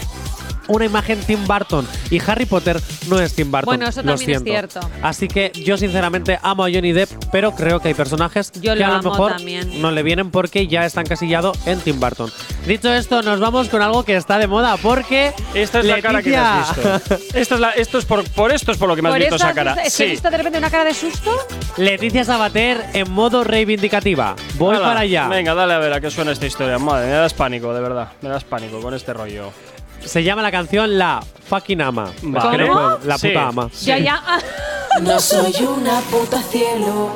[0.74, 3.66] una imagen Tim Burton y Harry Potter no es Tim Burton.
[3.66, 4.80] Bueno, eso lo también es cierto.
[5.02, 8.80] Así que yo sinceramente amo a Johnny Depp, pero creo que hay personajes Yo que
[8.80, 9.80] lo a lo mejor también.
[9.80, 12.30] no le vienen porque ya está encasillado en Tim Burton.
[12.66, 16.22] Dicho esto, nos vamos con algo que está de moda porque Esta es la cara
[16.22, 17.14] que me has Leticia- visto.
[17.38, 19.36] Esta es la, esto es por, por esto es por lo que me has visto
[19.36, 19.74] esa cara.
[19.84, 20.16] es Sí.
[20.16, 21.30] de repente una cara de susto.
[21.76, 24.36] Leticia Sabater en modo reivindicativa.
[24.54, 25.28] Voy Hala, para allá.
[25.28, 26.78] Venga, dale a ver a qué suena esta historia.
[26.78, 28.08] Madre, me das pánico, de verdad.
[28.20, 29.50] Me das pánico con este rollo.
[30.04, 32.10] Se llama la canción La Fucking Ama.
[33.04, 33.28] La Sí.
[33.28, 33.68] puta ama.
[33.82, 34.20] Ya, ya.
[35.00, 37.10] No soy una puta cielo.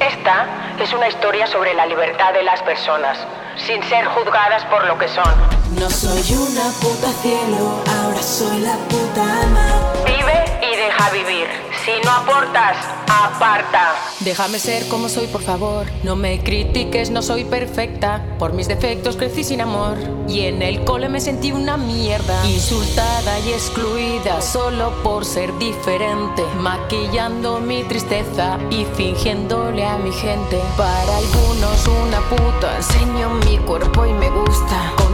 [0.00, 0.46] Esta
[0.80, 3.18] es una historia sobre la libertad de las personas,
[3.66, 5.30] sin ser juzgadas por lo que son.
[5.78, 9.68] No soy una puta cielo, ahora soy la puta ama.
[10.06, 11.46] Vive y deja vivir.
[11.84, 12.76] Si no aportas,
[13.06, 13.94] aparta.
[14.20, 15.86] Déjame ser como soy, por favor.
[16.02, 18.24] No me critiques, no soy perfecta.
[18.38, 19.96] Por mis defectos crecí sin amor.
[20.28, 22.46] Y en el cole me sentí una mierda.
[22.46, 26.44] Insultada y excluida solo por ser diferente.
[26.60, 30.60] Maquillando mi tristeza y fingiéndole a mi gente.
[30.76, 32.76] Para algunos una puta.
[32.76, 35.07] Enseño mi cuerpo y me gusta.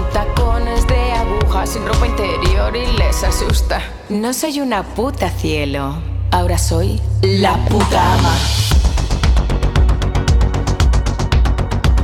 [1.65, 3.81] Sin ropa interior y les asusta.
[4.11, 5.97] No soy una puta cielo.
[6.31, 8.35] Ahora soy la puta ama.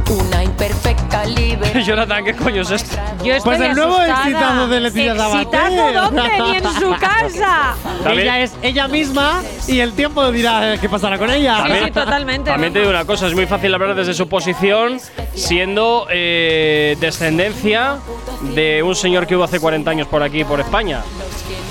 [0.09, 1.85] Una imperfecta libre.
[1.85, 2.97] Jonathan, ¿qué coño es esto?
[3.23, 4.23] Yo estoy Pues el nuevo asustada.
[4.25, 5.41] excitazo de Leticia Sabater.
[5.43, 6.23] ¿Excitado dónde?
[6.41, 7.75] Ni en su casa.
[8.03, 11.65] También- Ella es ella misma y el tiempo dirá eh, qué pasará con ella.
[11.67, 12.51] Sí, sí, totalmente.
[12.51, 14.99] También te digo una cosa, es muy fácil hablar desde su posición,
[15.35, 17.99] siendo eh, descendencia
[18.41, 21.03] de un señor que hubo hace 40 años por aquí, por España.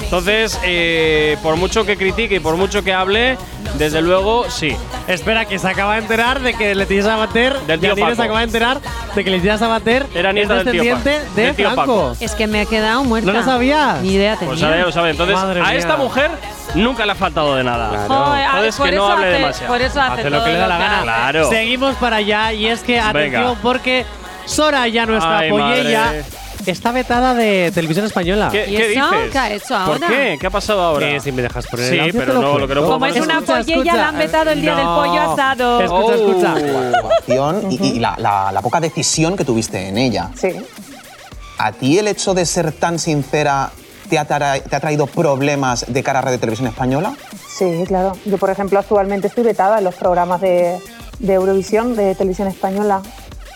[0.04, 3.38] Entonces, eh, por mucho que critique y por mucho que hable,
[3.76, 4.76] desde luego, sí.
[5.08, 8.16] Espera, que se acaba de enterar de que Leticia Sabater, Del tío Paco.
[8.16, 8.80] se acaba de enterar
[9.16, 11.36] de que Leticia Sabater Era nieta es del tío descendiente Paco.
[11.36, 11.82] de Del tío Franco.
[12.10, 12.16] Paco.
[12.20, 13.32] Es que me he quedado muerta.
[13.32, 14.02] ¿No lo sabías?
[14.02, 14.50] Ni idea tenía.
[14.54, 15.12] Pues ahora ya lo saben.
[15.12, 15.76] Entonces, Madre a mía.
[15.76, 16.32] esta mujer
[16.74, 18.06] nunca le ha faltado de nada.
[18.08, 19.74] Joder, Entonces por que no eso hable hace- demasiado.
[19.74, 20.96] por eso hace Hace lo todo que le da la gana.
[20.96, 21.04] hace.
[21.04, 21.50] Claro.
[21.50, 23.56] Seguimos para allá y es que, atención, Venga.
[23.62, 24.06] porque
[24.46, 26.14] Soraya, nuestra Ay, pollella.
[26.70, 28.50] Está vetada de televisión española.
[28.52, 29.10] ¿Qué, ¿Y qué eso?
[29.12, 29.32] dices?
[29.32, 30.08] ¿Qué ha hecho ¿Por ahora?
[30.08, 30.38] qué?
[30.40, 31.08] ¿Qué ha pasado ahora?
[31.10, 32.94] Eh, si me dejas poner Sí, el audio, pero te no, lo que no puedo
[32.94, 34.26] Como es una Escucha, pollella, la han escucha.
[34.38, 35.82] vetado el día del pollo asado.
[35.82, 37.08] Escucha, escucha.
[37.18, 40.30] Acción y, y la, la- la poca decisión que tuviste en ella.
[40.36, 40.50] Sí.
[41.58, 43.72] ¿A ti el hecho de ser tan sincera
[44.10, 47.14] te ha, tra- te ha traído problemas de cara a Radio Televisión Española?
[47.58, 48.14] Sí, claro.
[48.26, 50.78] Yo, por ejemplo, actualmente estoy vetada en los programas de,
[51.20, 53.02] de Eurovisión, de televisión española.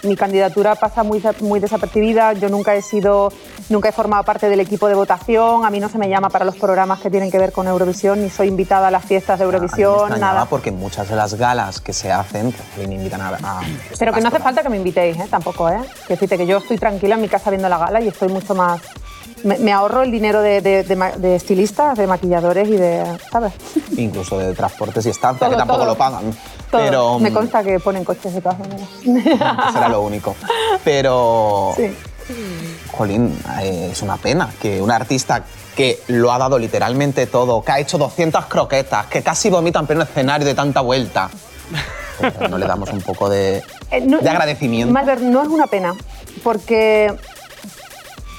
[0.03, 2.33] Mi candidatura pasa muy, muy desapercibida.
[2.33, 3.31] Yo nunca he sido,
[3.69, 5.65] nunca he formado parte del equipo de votación.
[5.65, 8.21] A mí no se me llama para los programas que tienen que ver con Eurovisión,
[8.21, 10.45] ni soy invitada a las fiestas de A mí me Eurovisión, extrañaba nada.
[10.45, 13.29] porque muchas de las galas que se hacen pues, también invitan a...
[13.29, 13.61] a
[13.97, 15.27] Pero que no hace falta que me invitéis, ¿eh?
[15.29, 15.79] tampoco, ¿eh?
[16.07, 18.53] Que decirte que yo estoy tranquila en mi casa viendo la gala y estoy mucho
[18.55, 18.81] más.
[19.43, 23.03] Me, me ahorro el dinero de, de- de ma- de estilistas, de maquilladores y de.
[23.31, 23.53] ¿Sabes?
[23.97, 25.87] incluso de transportes y estancia, que tampoco todo.
[25.89, 26.31] lo pagan.
[26.71, 26.81] Todo.
[26.81, 28.87] Pero Me mm, consta que ponen coches de todas maneras.
[29.73, 30.35] será lo único.
[30.83, 31.93] Pero, Sí.
[32.91, 35.43] jolín, eh, es una pena que un artista
[35.75, 39.87] que lo ha dado literalmente todo, que ha hecho 200 croquetas, que casi vomita en
[39.87, 41.29] pleno escenario de tanta vuelta,
[42.21, 44.93] eh, no le damos un poco de, Eh, no- de agradecimiento.
[45.21, 45.93] No es una pena,
[46.43, 47.13] porque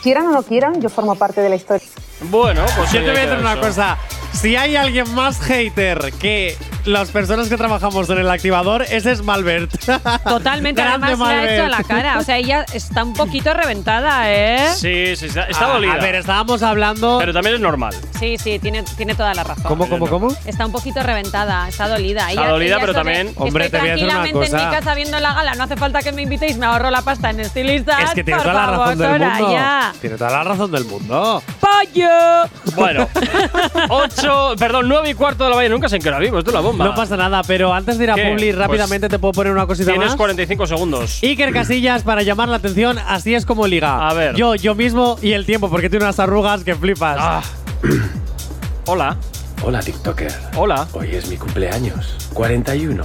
[0.04, 1.88] quieran o no quieran, yo formo parte de la historia.
[2.30, 3.96] Bueno, pues Yo te voy a decir una cosa.
[4.32, 9.22] Si hay alguien más hater que las personas que trabajamos en el activador, ese es
[9.22, 9.70] Malbert.
[10.24, 11.70] Totalmente, además le ha hecho Malbert.
[11.70, 12.18] la cara.
[12.18, 14.68] O sea, ella está un poquito reventada, ¿eh?
[14.74, 15.92] Sí, sí, está, está Ah, dolida.
[15.94, 17.16] A ver, estábamos hablando.
[17.18, 17.94] pero también es normal.
[18.18, 19.64] Sí, sí, tiene, tiene toda la razón.
[19.64, 20.28] ¿Cómo, cómo, cómo?
[20.44, 22.28] Está un poquito reventada, está dolida.
[22.30, 24.64] Está dolida, pero de, también- Hombre, estoy te voy a decir una tranquilamente en mi
[24.68, 24.78] cosa.
[24.78, 27.40] casa viendo la gala, no hace falta que me invitéis, me ahorro la pasta en
[27.40, 28.02] estilistas.
[28.04, 29.36] Es que tiene por toda la favor, razón del mundo.
[29.38, 29.92] Soraya.
[30.00, 31.42] Tiene toda la razón del mundo.
[31.60, 32.74] ¡Pollo!
[32.76, 33.08] Bueno,
[33.88, 35.74] 8, perdón, 9 y cuarto de la mañana.
[35.74, 36.73] Nunca sé en qué hora vivo, esto es la bomba.
[36.76, 38.30] No pasa nada, pero antes de ir a ¿Qué?
[38.30, 40.16] Publi, Pues rápidamente te puedo poner una cosita Tienes más.
[40.16, 41.20] 45 segundos.
[41.22, 44.08] Iker Casillas para llamar la atención, así es como liga.
[44.08, 44.34] A ver.
[44.34, 47.16] Yo, yo mismo y el tiempo, porque tiene unas arrugas que flipas.
[47.20, 47.42] Ah.
[48.86, 49.16] Hola.
[49.62, 50.32] Hola, TikToker.
[50.56, 50.86] Hola.
[50.92, 53.04] Hoy es mi cumpleaños, 41.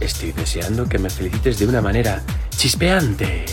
[0.00, 2.22] Estoy deseando que me felicites de una manera
[2.56, 3.44] chispeante.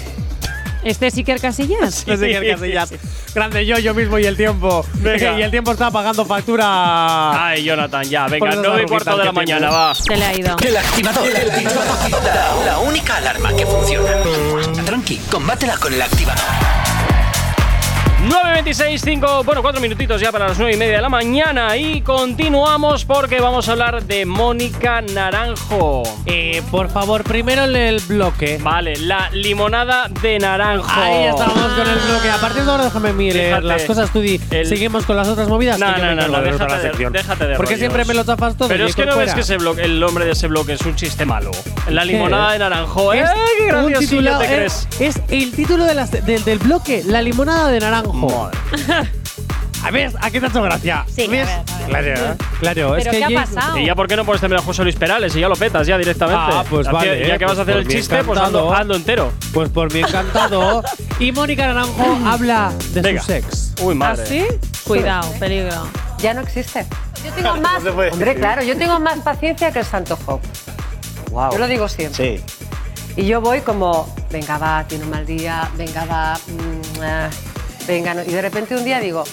[0.86, 2.06] ¿Este es Iker Casillas?
[2.08, 2.94] Es Iker Casillas.
[3.34, 4.86] Grande yo, yo mismo y el tiempo.
[5.00, 5.34] Venga.
[5.40, 7.48] y el tiempo está pagando factura.
[7.48, 8.28] Ay, Jonathan, ya.
[8.28, 9.96] Venga, esas 9 y cuarto de la mañana, va.
[9.96, 10.56] Se le ha ido.
[10.64, 11.28] El activador.
[11.28, 12.24] El activador.
[12.24, 14.12] La, la única alarma que funciona.
[14.86, 16.75] Tranqui, combátela con el activador.
[18.30, 22.02] 9.26, 5, bueno, 4 minutitos ya para las 9 y media de la mañana y
[22.02, 26.02] continuamos porque vamos a hablar de Mónica Naranjo.
[26.26, 28.58] Eh, por favor, primero el, el bloque.
[28.62, 30.90] Vale, la limonada de naranjo.
[31.00, 32.32] Ahí estamos con el bloque.
[32.32, 34.10] A partir de ahora déjame mirar las cosas.
[34.12, 35.78] Tú di, el- seguimos con las otras movidas.
[35.78, 37.14] No, no, no, no, de déjate de, sección.
[37.14, 37.80] déjate de Porque rollos.
[37.80, 38.68] siempre me lo tapas todo.
[38.70, 39.34] Pero es que no ves fuera.
[39.36, 41.52] que ese bloque, el nombre de ese bloque es un chiste malo.
[41.90, 43.14] La limonada de naranjo.
[43.14, 45.16] ¡Eh, Es qué un graciosillo titulado- te es- crees!
[45.18, 48.15] Es, el título de las- del, del bloque, la limonada de naranjo.
[49.84, 51.06] A ver, ¿a qué te ha hecho gracia?
[51.14, 51.48] Sí, a ¿Ves?
[51.48, 52.18] ver, a ver.
[52.18, 52.96] Claro, claro.
[52.96, 53.78] es ¿Pero que qué ha pasado?
[53.78, 55.86] ¿Y ya por qué no puedes tener a José Luis Perales y ya lo petas
[55.86, 56.44] ya directamente?
[56.56, 57.20] Ah, pues Ya vale.
[57.22, 58.74] que- Ya que vas a hacer pues el por mí chiste, pues encantado.
[58.74, 59.32] hazlo entero.
[59.54, 60.84] Pues por mí encantado.
[61.20, 63.22] y Mónica Naranjo habla de Venga.
[63.22, 63.74] su sex.
[63.82, 64.24] Uy, madre.
[64.24, 64.46] ¿Así?
[64.86, 65.88] Cuidado, peligro.
[66.18, 66.84] Ya no existe.
[67.24, 67.84] Yo tengo más.
[67.84, 68.42] se puede hombre, decir.
[68.42, 70.40] claro, yo tengo más paciencia que el Santo Job.
[71.30, 71.52] Wow.
[71.52, 72.40] Yo lo digo siempre.
[72.40, 72.44] Sí.
[73.18, 77.30] Y yo voy como, venga, va, tiene un mal día, venga, va, mm, ah,
[77.88, 78.14] venga.
[78.14, 78.22] no.
[78.24, 79.24] Y de repente un día digo,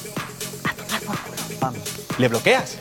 [2.18, 2.76] ¿Le bloqueas?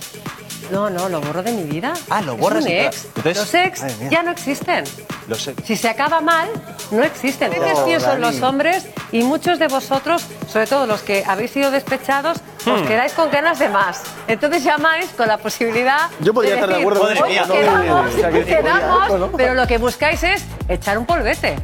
[0.72, 1.92] no, no, lo borro de mi vida.
[2.10, 3.06] Ah, lo Es borras un ex.
[3.18, 4.86] Entonces- Los ex ya no existen.
[5.28, 5.54] Lo sé.
[5.66, 6.48] Si se acaba mal,
[6.92, 7.52] no existen.
[7.54, 8.34] A veces No, pienso en Dani.
[8.36, 12.88] los hombres y muchos de vosotros, sobre todo los que habéis sido despechados, os Hmm.
[12.88, 14.02] quedáis con ganas de más.
[14.30, 17.24] Entonces llamáis con la posibilidad Yo podría de estar de acuerdo con eso.
[17.26, 19.32] "Oye, Madre mía, no, quedamos, o sea, que podría, quedamos", ¿no?
[19.34, 21.58] pero lo que buscáis es echar un polvete.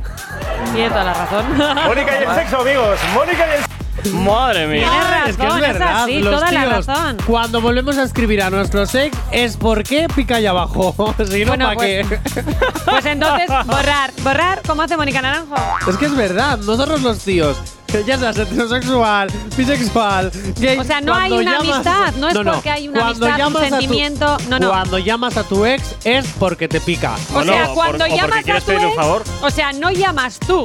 [0.74, 1.58] Tiene toda la razón.
[1.88, 3.00] Mónica y el sexo, amigos.
[3.14, 3.66] Mónica y el
[4.14, 4.90] Madre mía.
[4.90, 7.18] Tienes razón, es que es verdad, así, los toda la razón.
[7.26, 10.94] Cuando volvemos a escribir a nuestro sex es porque pica ahí abajo.
[11.30, 12.20] si no, Bueno, ¿para pues- qué?
[12.86, 15.56] Pues entonces, borrar, borrar, como hace Mónica Naranjo.
[15.90, 20.78] es que es verdad, nosotros los tíos, que ya seas heterosexual, bisexual, gay.
[20.78, 23.60] O sea, no hay una amistad, no es porque hay una cuando amistad, un a
[23.60, 24.70] tu- sentimiento, no, no.
[24.70, 27.16] Cuando llamas a tu ex es porque te pica.
[27.34, 29.24] O sea, cuando por- o porque llamas a tu un ex, favor.
[29.42, 30.64] o sea, no llamas tú,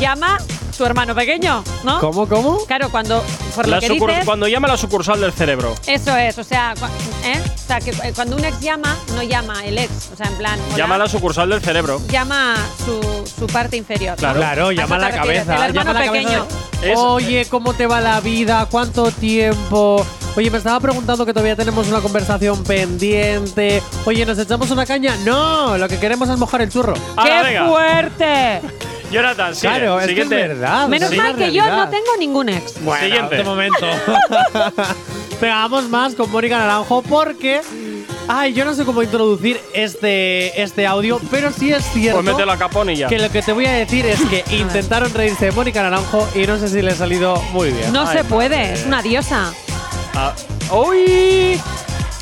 [0.00, 0.38] llama
[0.76, 2.00] tu hermano pequeño, ¿no?
[2.00, 2.58] ¿Cómo, cómo?
[2.66, 3.22] Claro, cuando
[3.54, 5.74] por La lo que sucur- dices, Cuando llama la sucursal del cerebro.
[5.86, 6.88] eso es, o sea, cua-
[7.24, 7.40] ¿eh?
[7.54, 10.34] o sea, que eh, cuando un ex llama, no llama el ex, o sea, en
[10.36, 12.00] plan, hola, Llama a la sucursal del cerebro.
[12.08, 13.00] llama su,
[13.38, 14.16] su parte inferior.
[14.16, 14.38] Claro.
[14.40, 15.44] Claro, ¿A llama a eso la te refieres?
[15.44, 15.54] cabeza.
[15.66, 16.46] El hermano llama a la cabeza pequeño.
[16.80, 18.66] de, Es- Oye, ¿cómo te va la vida?
[18.70, 20.04] ¿Cuánto tiempo?
[20.36, 23.82] Oye, me estaba preguntando que todavía tenemos una conversación pendiente.
[24.04, 25.16] Oye, ¿nos echamos una caña?
[25.24, 26.92] No, lo que queremos es mojar el churro.
[26.92, 27.66] ¡Qué venga.
[27.68, 28.60] fuerte!
[29.10, 29.68] Jonathan, sigue.
[29.68, 30.88] Claro, es que es verdad.
[30.88, 32.82] Menos una mal que yo no tengo ningún ex.
[32.82, 33.44] Bueno, Siguiente.
[33.44, 33.86] momento.
[35.40, 37.60] Venga, vamos más con Mónica Naranjo porque.
[38.28, 42.22] Ay, yo no sé cómo introducir este, este audio, pero sí es cierto.
[42.22, 43.06] Pues mételo a capón y ya.
[43.06, 46.44] Que lo que te voy a decir es que intentaron reírse de Mónica Naranjo y
[46.44, 47.92] no sé si le ha salido muy bien.
[47.92, 49.52] No se puede, es una diosa.
[50.14, 50.34] Ah,
[50.72, 51.60] ¡Uy!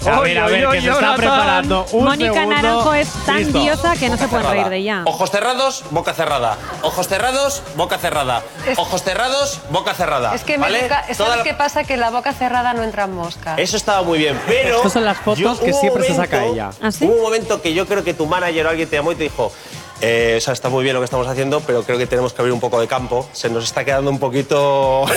[0.07, 1.87] A ver, a ver, que se está preparando.
[1.93, 2.55] Un Mónica segundo.
[2.57, 3.59] Naranjo es tan Listo.
[3.59, 5.03] diosa que no se pueden reír de ella.
[5.07, 6.57] Ojos cerrados, boca cerrada.
[6.83, 8.43] Ojos cerrados, boca cerrada.
[8.77, 10.35] Ojos cerrados, boca cerrada.
[10.35, 10.77] Es que ¿vale?
[10.79, 11.85] Mónica, Toda ¿sabes la- qué pasa?
[11.85, 13.59] Que en la boca cerrada no entran moscas.
[13.59, 14.77] Eso estaba muy bien, pero.
[14.77, 16.71] Estas son las fotos yo- que siempre se saca ella.
[16.83, 17.05] ¿Ah, sí?
[17.07, 19.25] Hubo un momento que yo creo que tu manager o alguien te llamó y te
[19.25, 19.53] dijo.
[20.01, 22.43] Eh, o sea, está muy bien lo que estamos haciendo, pero creo que tenemos que
[22.43, 23.27] abrir un poco de campo.
[23.33, 25.05] Se nos está quedando un poquito.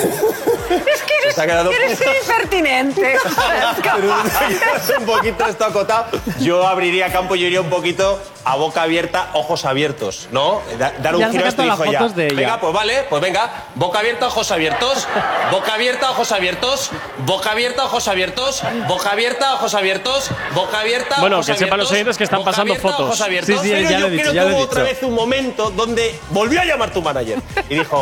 [0.70, 3.18] Es que Se está quedando- eres impertinente.
[5.00, 6.06] un poquito esto acotado.
[6.40, 10.62] Yo abriría campo, yo iría un poquito a boca abierta, ojos abiertos, ¿no?
[10.80, 12.08] Da- dar un Ya giro a las dijo ya.
[12.08, 12.28] de.
[12.34, 13.50] Venga, pues vale, pues venga.
[13.76, 15.08] Boca abierta, ojos abiertos.
[15.52, 16.92] Boca abierta, ojos abiertos.
[17.20, 18.64] Boca abierta, ojos abiertos.
[18.88, 20.30] Boca abierta, ojos abiertos.
[20.54, 23.06] Boca abierta, Bueno, ojos que sepan los oyentes que están boca pasando abierta, fotos.
[23.08, 23.56] ojos abiertos.
[23.62, 25.14] Sí, sí, Pero ya yo lo he dicho, creo ya que hubo otra vez un
[25.14, 28.02] momento donde volvió a llamar tu manager y dijo,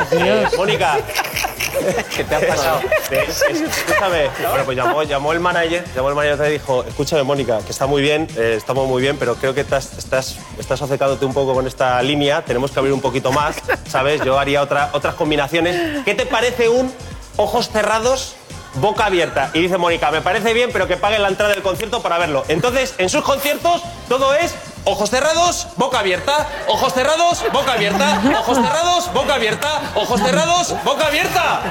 [0.58, 0.98] Mónica,
[2.16, 2.80] ¿Qué te ha pasado?
[3.16, 4.30] Es- escúchame.
[4.50, 7.86] Bueno, pues llamó, llamó el manager, llamó el manager y dijo, escúchame, Mónica, que está
[7.86, 11.54] muy bien, eh, estamos muy bien, pero creo que estás, estás, estás obcecándote un poco
[11.54, 13.56] con esta línea, tenemos que abrir un poquito más,
[13.88, 14.22] ¿sabes?
[14.24, 16.04] Yo haría otra, otras combinaciones.
[16.06, 16.92] ¿Qué te parece un
[17.38, 18.36] ojos cerrados?
[18.76, 19.52] Boca abierta.
[19.54, 22.44] Y dice Mónica, me parece bien, pero que paguen la entrada del concierto para verlo.
[22.50, 24.54] Entonces, en sus conciertos, todo es
[24.86, 31.08] ojos cerrados, boca abierta, ojos cerrados, boca abierta, ojos cerrados, boca abierta, ojos cerrados, boca
[31.08, 31.64] abierta.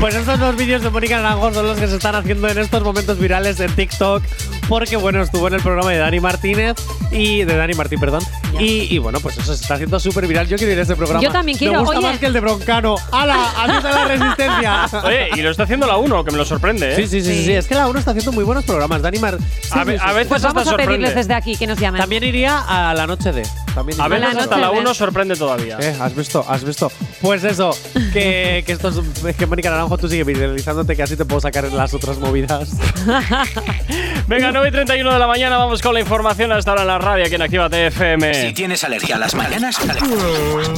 [0.00, 2.82] Pues estos dos vídeos de Mónica Naranjo son los que se están haciendo en estos
[2.82, 4.22] momentos virales en TikTok.
[4.68, 6.76] Porque, bueno, estuvo en el programa de Dani Martínez
[7.10, 7.44] y.
[7.44, 8.22] de Dani Martín, perdón.
[8.58, 10.46] Y, y, bueno, pues eso se está haciendo súper viral.
[10.46, 11.20] Yo quiero ir a ese programa.
[11.22, 12.06] Yo también quiero, Me gusta oye.
[12.06, 12.94] más que el de Broncano.
[13.10, 13.50] ¡Hala!
[13.58, 14.86] ¡Adiós a la resistencia!
[15.04, 16.96] Oye, y lo está haciendo la 1, que me lo sorprende, ¿eh?
[16.96, 19.02] Sí, sí, sí, sí, Es que la 1 está haciendo muy buenos programas.
[19.02, 19.38] Dani Mar.
[19.62, 20.04] sí, A, ve- sí, sí.
[20.08, 22.00] a veces Pues vamos hasta a pedirles desde aquí que nos llamen.
[22.00, 23.42] También iría a la noche de.
[23.74, 25.78] También A veces la hasta la de- 1 sorprende todavía.
[25.80, 26.90] Eh, has visto, has visto.
[27.20, 27.76] Pues eso,
[28.12, 28.88] que, que esto
[29.26, 32.18] es que Mónica Naranjo tú sigue viralizándote que así te puedo sacar en las otras
[32.18, 32.70] movidas.
[34.28, 36.98] Venga, 9 y 31 de la mañana, vamos con la información hasta ahora en la
[36.98, 38.34] radio aquí en Activa TFM.
[38.34, 39.76] Si tienes alergia a las mañanas,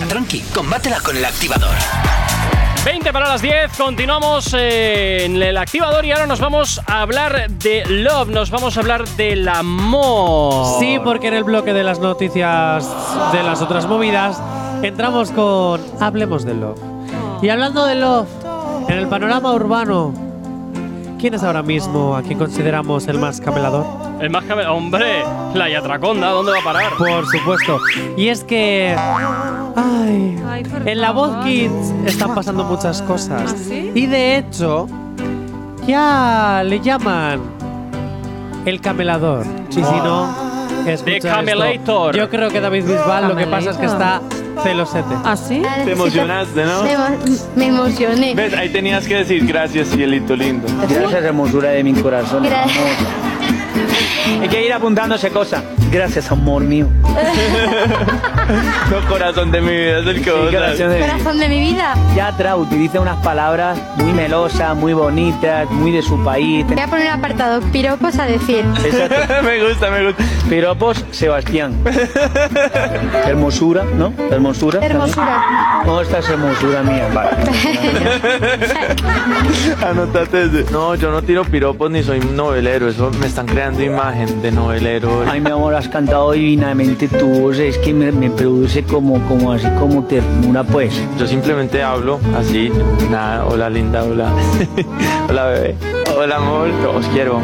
[0.09, 1.75] tranqui, combátela con el activador.
[2.87, 7.51] 20 para las 10, continuamos eh, en el activador y ahora nos vamos a hablar
[7.51, 10.81] de love, nos vamos a hablar del amor.
[10.81, 12.89] Sí, porque en el bloque de las noticias
[13.33, 14.41] de las otras movidas
[14.83, 16.81] entramos con Hablemos de Love.
[17.43, 18.29] Y hablando de Love,
[18.89, 20.26] en el panorama urbano,
[21.19, 23.87] ¿quién es ahora mismo a quien consideramos el más camelador?
[24.21, 25.23] El más came- Hombre,
[25.55, 26.93] la Yatraconda, ¿dónde va a parar?
[26.97, 27.79] Por supuesto.
[28.17, 28.95] Y es que.
[29.77, 30.43] Ay.
[30.49, 31.45] Ay, En la voz.
[31.45, 33.53] Kids están pasando muchas cosas.
[33.55, 33.93] ¿Ah, sí?
[33.95, 34.87] Y de hecho,
[35.87, 37.41] ya le llaman
[38.65, 39.45] el camelador.
[39.71, 40.31] Y si no,
[40.87, 41.29] escucha The esto.
[41.29, 42.17] Camelator.
[42.17, 44.21] Yo creo que David Bisbal lo que pasa es que está
[44.63, 45.15] celosete.
[45.25, 45.63] ¿Ah, sí?
[45.85, 46.83] Te emocionaste, ¿no?
[47.57, 48.35] Me emocioné.
[48.35, 48.55] ¿Ves?
[48.55, 50.67] Ahí tenías que decir gracias, cielito lindo.
[50.89, 52.47] Gracias, hermosura de mi corazón.
[54.43, 55.63] Hay que ir apuntándose cosas.
[55.91, 56.89] Gracias, amor mío.
[58.91, 61.59] No, corazón de mi vida, es el que vos corazón de mi- Corazón de mi
[61.61, 61.95] vida.
[62.15, 66.65] Yatra utiliza unas palabras muy melosas, muy bonitas, muy de su país.
[66.69, 68.65] Voy a poner apartado piropos a decir.
[68.85, 69.35] Exacto.
[69.43, 70.23] me gusta, me gusta.
[70.49, 71.75] Piropos, Sebastián.
[73.27, 74.13] Hermosura, ¿no?
[74.31, 74.79] Hermosura.
[74.85, 75.43] Hermosura.
[75.85, 77.09] ¿Cómo estás, hermosura mía?
[77.13, 77.31] Vale.
[79.85, 80.71] Anótate ese.
[80.71, 82.89] No, yo no tiro piropos ni soy novelero.
[82.89, 85.25] Eso me están creando imagen de novelero.
[85.27, 87.59] Ay, mi amor, has cantado divinamente tu voz.
[87.59, 90.93] Es que me, me produce como, como así, como ternura, pues.
[91.19, 92.71] Yo simplemente hablo así.
[93.11, 94.31] Nada, hola linda, hola.
[95.29, 96.06] hola bebé.
[96.19, 97.41] Hola amor, os quiero.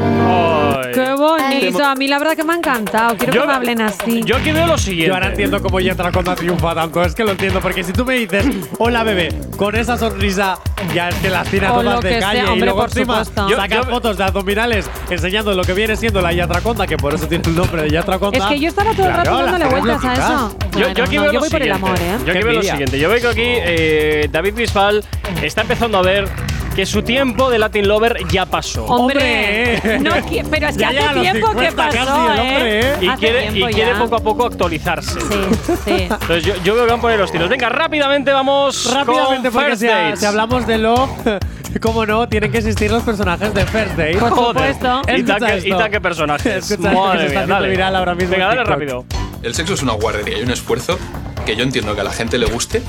[0.95, 1.85] Qué bonito.
[1.85, 3.17] A mí la verdad que me ha encantado.
[3.17, 4.23] Quiero que me hablen así.
[4.25, 5.09] Yo aquí veo lo siguiente.
[5.09, 7.03] Yo ahora entiendo cómo Yatraconda triunfa tanto.
[7.03, 8.47] Es que lo entiendo, porque si tú me dices,
[8.79, 10.59] hola bebé, con esa sonrisa,
[10.95, 12.43] ya es que las tiene a O todas de calle.
[12.47, 16.87] sea, y luego encima yo- fotos de abdominales enseñando lo que viene siendo la Yatraconda,
[16.87, 18.39] que por eso tiene el nombre de Yatraconda.
[18.39, 20.57] Es que yo estaba todo el rato Claro, dándole vueltas a eso.
[20.73, 21.87] Yo, Bueno, yo aquí no, veo yo lo voy por el siguiente.
[21.87, 22.25] amor, ¿eh?
[22.27, 22.99] Yo aquí veo lo siguiente.
[22.99, 25.05] Yo veo que aquí eh, David Bisbal
[25.43, 26.29] está empezando a ver
[26.75, 28.85] que su tiempo de Latin Lover ya pasó.
[28.87, 30.11] Hombre, no
[30.51, 32.81] pero es que Ya hace tiempo que 50 pasó, casi el hombre, ¿eh?
[32.81, 32.97] ¿eh?
[33.01, 35.21] Y Hace quiere, y quiere poco a poco actualizarse.
[35.21, 35.91] Sí, sí.
[36.11, 37.49] Entonces yo, yo veo que van a poner los tiros.
[37.49, 41.11] Venga, rápidamente vamos Rápidamente, con porque First si, si hablamos de Love,
[41.81, 44.17] cómo no, tienen que existir los personajes de First Date.
[44.19, 45.03] Por Joder, supuesto.
[45.17, 46.71] Y tan que- personajes.
[46.71, 47.69] Escucha Madre mía, dale.
[47.69, 49.05] viral ahora mismo Venga, en dale rápido.
[49.43, 50.99] El sexo es una guarrería y un esfuerzo
[51.45, 52.83] que yo entiendo que a la gente le guste,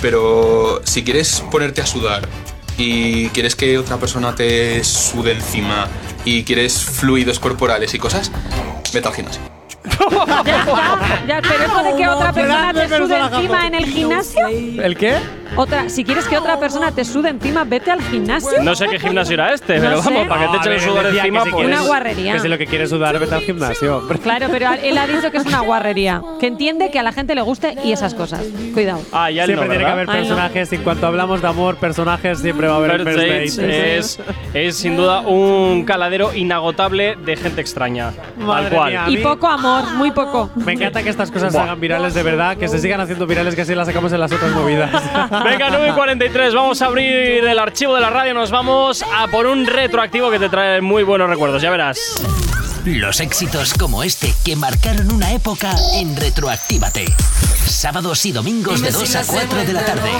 [0.00, 2.22] pero si quieres ponerte a sudar
[2.78, 5.88] y quieres que otra persona te sude encima
[6.24, 8.30] y quieres fluidos corporales y cosas,
[8.92, 9.55] vete al gimnasio.
[11.26, 14.46] Ya, pero eso de que otra persona te sude encima en el gimnasio.
[14.48, 15.16] ¿El qué?
[15.54, 18.62] Otra, si quieres que otra persona te sude encima, vete al gimnasio.
[18.62, 20.10] No sé qué gimnasio era este, No pero sé.
[20.12, 21.66] vamos, para que te echen el sudor encima, si pues.
[21.66, 22.32] Una guarrería.
[22.34, 23.98] Que si lo que quieres sudar, vete al gimnasio.
[23.98, 24.18] hombre.
[24.18, 26.20] Claro, pero él ha dicho que es una guarrería.
[26.40, 28.42] Que entiende que a la gente le guste y esas cosas.
[28.74, 29.00] Cuidado.
[29.12, 30.22] Ah, ya Siempre no, tiene que haber Ay, no.
[30.28, 30.72] personajes.
[30.72, 34.20] Y en cuanto hablamos de amor, personajes, siempre va a haber First Dates es,
[34.52, 38.12] es sin duda un caladero inagotable de gente extraña.
[38.36, 38.90] Madre tal cual.
[38.90, 39.04] mía.
[39.08, 40.50] Y mí- poco amor, muy poco.
[40.54, 43.54] Me encanta que estas cosas se hagan virales de verdad, que se sigan haciendo virales,
[43.54, 44.90] que así las sacamos en las otras movidas.
[45.44, 49.66] Venga, 9.43, vamos a abrir el archivo de la radio, nos vamos a por un
[49.66, 51.98] retroactivo que te trae muy buenos recuerdos, ya verás.
[52.84, 57.04] Los éxitos como este que marcaron una época en Retroactívate.
[57.66, 60.10] Sábados y domingos de 2 a 4 de la tarde.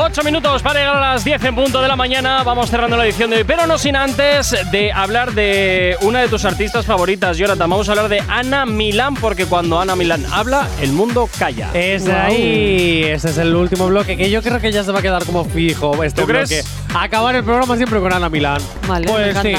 [0.00, 2.44] Ocho minutos para llegar a las 10 en punto de la mañana.
[2.44, 6.28] Vamos cerrando la edición de hoy, pero no sin antes de hablar de una de
[6.28, 7.68] tus artistas favoritas, Jonathan.
[7.68, 11.70] Vamos a hablar de Ana Milán, porque cuando Ana Milán habla, el mundo calla.
[11.74, 12.14] Es Wow.
[12.14, 15.24] ahí, ese es el último bloque que yo creo que ya se va a quedar
[15.24, 16.48] como fijo este ¿Tú crees?
[16.48, 16.64] bloque.
[16.96, 18.62] Acabar el programa siempre con Ana Milán.
[18.86, 19.54] Vale, me pues sí.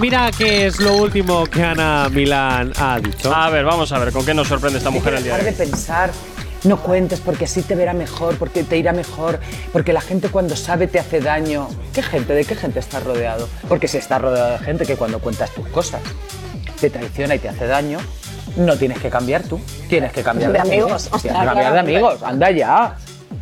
[0.00, 3.32] Mira qué es lo último que Ana Milán ha dicho.
[3.34, 5.52] A ver, vamos a ver, ¿con qué nos sorprende esta mujer el día de de
[5.52, 6.10] pensar,
[6.64, 9.40] no cuentes porque así te verá mejor, porque te irá mejor,
[9.72, 11.68] porque la gente cuando sabe te hace daño.
[11.92, 12.34] ¿Qué gente?
[12.34, 13.48] ¿De qué gente estás rodeado?
[13.68, 16.00] Porque si estás rodeado de gente que cuando cuentas tus cosas
[16.80, 17.98] te traiciona y te hace daño,
[18.56, 19.60] no tienes que cambiar tú.
[19.88, 21.08] Tienes que cambiar de, De amigos.
[21.22, 22.22] Tienes que cambiar de amigos.
[22.22, 22.96] Anda ya.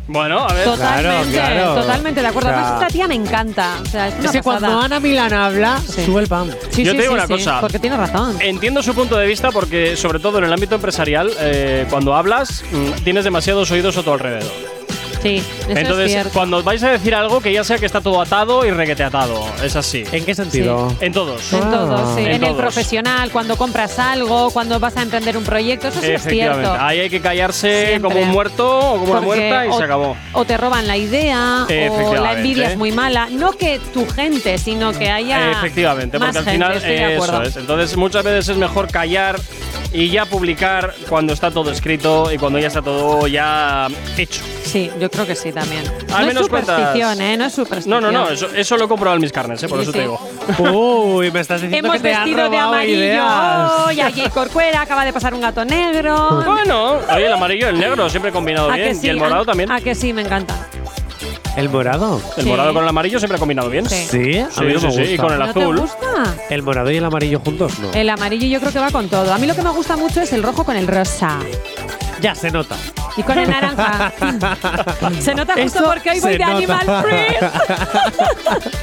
[0.07, 0.63] Bueno, a ver.
[0.63, 1.75] Totalmente, claro.
[1.75, 2.49] totalmente de acuerdo.
[2.49, 3.75] O sea, Además, esta tía me encanta.
[3.81, 4.59] O sea, es, una Es que pasada.
[4.59, 6.49] cuando Ana Milán habla, sube el pan.
[6.69, 7.59] Sí, Yo sí, te digo sí, una sí, cosa.
[7.61, 8.37] Porque tiene razón.
[8.39, 12.63] Entiendo su punto de vista porque, sobre todo en el ámbito empresarial, eh, cuando hablas,
[12.71, 14.76] mm, tienes demasiados oídos a tu alrededor.
[15.21, 16.29] Sí, eso es Entonces, cierto.
[16.33, 19.43] cuando vais a decir algo, que ya sea que está todo atado y requete atado.
[19.63, 20.03] Es así.
[20.11, 20.93] ¿En qué sentido?
[21.01, 21.51] En todos.
[21.53, 22.21] En todo, sí.
[22.21, 22.57] En En, el todos.
[22.57, 26.75] profesional, cuando compras algo, cuando vas a emprender un proyecto, eso sí es cierto.
[26.79, 28.11] Ahí hay que callarse Siempre.
[28.11, 30.15] como un muerto o como una muerta y o, se acabó.
[30.33, 33.27] O te roban la idea, o la envidia es muy mala.
[33.31, 35.51] No que tu gente, sino que haya.
[35.51, 37.43] Efectivamente, más porque al final estoy de eso acuerdo.
[37.47, 37.57] es.
[37.57, 39.39] Entonces, muchas veces es mejor callar
[39.93, 43.87] y ya publicar cuando está todo escrito y cuando ya está todo ya
[44.17, 44.41] hecho.
[44.63, 45.83] Sí, yo creo que sí también.
[46.13, 47.37] Al no menos es superstición, cuentas- ¿eh?
[47.37, 48.01] No es superstición.
[48.03, 49.67] No, no, no, eso, eso lo he comprobado en mis carnes, ¿eh?
[49.67, 49.97] por Sí, eso sí.
[49.97, 50.19] te digo.
[51.17, 53.71] Uy, me estás diciendo Hemos que te han vestido de amarillo ideas.
[53.85, 56.43] hoy, aquí Corcuera acaba de pasar un gato negro.
[56.45, 58.95] Bueno, oye, el amarillo y el negro siempre combinado ¿A bien.
[58.95, 59.07] sí?
[59.07, 59.71] Y el morado ¿A- también.
[59.71, 60.13] ¿A que sí?
[60.13, 60.55] Me encanta.
[61.55, 62.21] ¿El morado?
[62.37, 62.49] El Sí.
[62.49, 63.89] morado con el amarillo siempre ha combinado bien.
[63.89, 63.95] Sí.
[64.11, 64.37] ¿Sí?
[64.37, 65.23] A mí no Sí, me sí, sí, y gusta.
[65.23, 65.75] con el ¿No azul.
[65.75, 66.35] te gusta?
[66.51, 67.79] ¿El morado y el amarillo juntos?
[67.79, 67.91] No.
[67.93, 69.33] El amarillo yo creo que va con todo.
[69.33, 71.39] A mí lo que me gusta mucho es el rojo con el rosa.
[72.21, 72.75] Ya se nota.
[73.17, 74.13] Y con el naranja.
[75.19, 76.55] Se nota justo Eso porque hoy voy de nota.
[76.57, 77.53] Animal Print.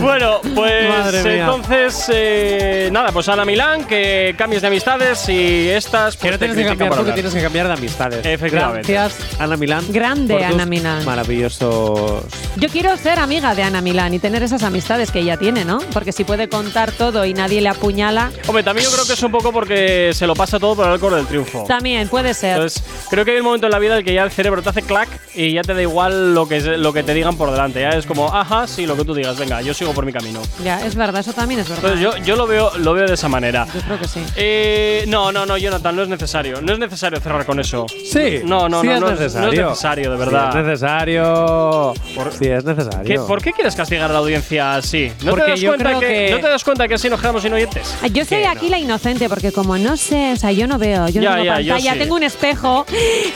[0.00, 6.16] Bueno, pues entonces, eh, nada, pues Ana Milán, que cambies de amistades y estas.
[6.16, 7.14] Que Pues no te tienes que cambiar por tú, que hablar.
[7.16, 8.24] tienes que cambiar de amistades.
[8.26, 8.92] Efectivamente.
[8.92, 9.84] Gracias, Ana Milán.
[9.88, 11.04] Grande, por tus Ana Milán.
[11.04, 12.22] Maravillosos.
[12.56, 15.78] Yo quiero ser amiga de Ana Milán y tener esas amistades que ella tiene, ¿no?
[15.92, 19.22] Porque si puede contar todo y nadie le apuñala, Hombre, también yo creo que es
[19.22, 21.64] un poco porque se lo pasa todo por el alcohol del triunfo.
[21.66, 22.52] también puede ser.
[22.52, 24.62] Entonces, creo que hay un momento en la vida en el que ya el cerebro
[24.62, 27.50] te hace clac y ya te da igual lo que, lo que te digan por
[27.50, 27.80] delante.
[27.80, 30.40] Ya es como, ajá, sí, lo que tú digas, venga, yo sigo por mi camino.
[30.64, 31.92] Ya, es verdad, eso también es verdad.
[31.92, 33.66] Entonces, yo, yo lo, veo, lo veo de esa manera.
[33.74, 34.20] Yo creo que sí.
[34.36, 36.60] Eh, no, no, no, Jonathan, no es necesario.
[36.62, 37.86] No es necesario cerrar con eso.
[37.88, 38.40] Sí.
[38.44, 39.46] No, no, sí no, es no, es- necesario.
[39.46, 40.52] no es necesario, de verdad.
[40.52, 41.94] Sí es necesario.
[42.38, 43.04] Sí es necesario.
[43.04, 45.12] ¿Qué- ¿Por qué quieres castigar a la audiencia así?
[45.22, 47.08] ¿No, Porque te das yo cuenta creo que, que- ¿No te das cuenta que así
[47.08, 47.94] nos quedamos sin oyentes?
[48.02, 51.08] Ah, Yo soy aquí la inocente porque como no sé, o sea, yo no veo,
[51.08, 51.98] yo Ya, no tengo ya, yo pantalla, sí.
[51.98, 52.86] tengo un espejo,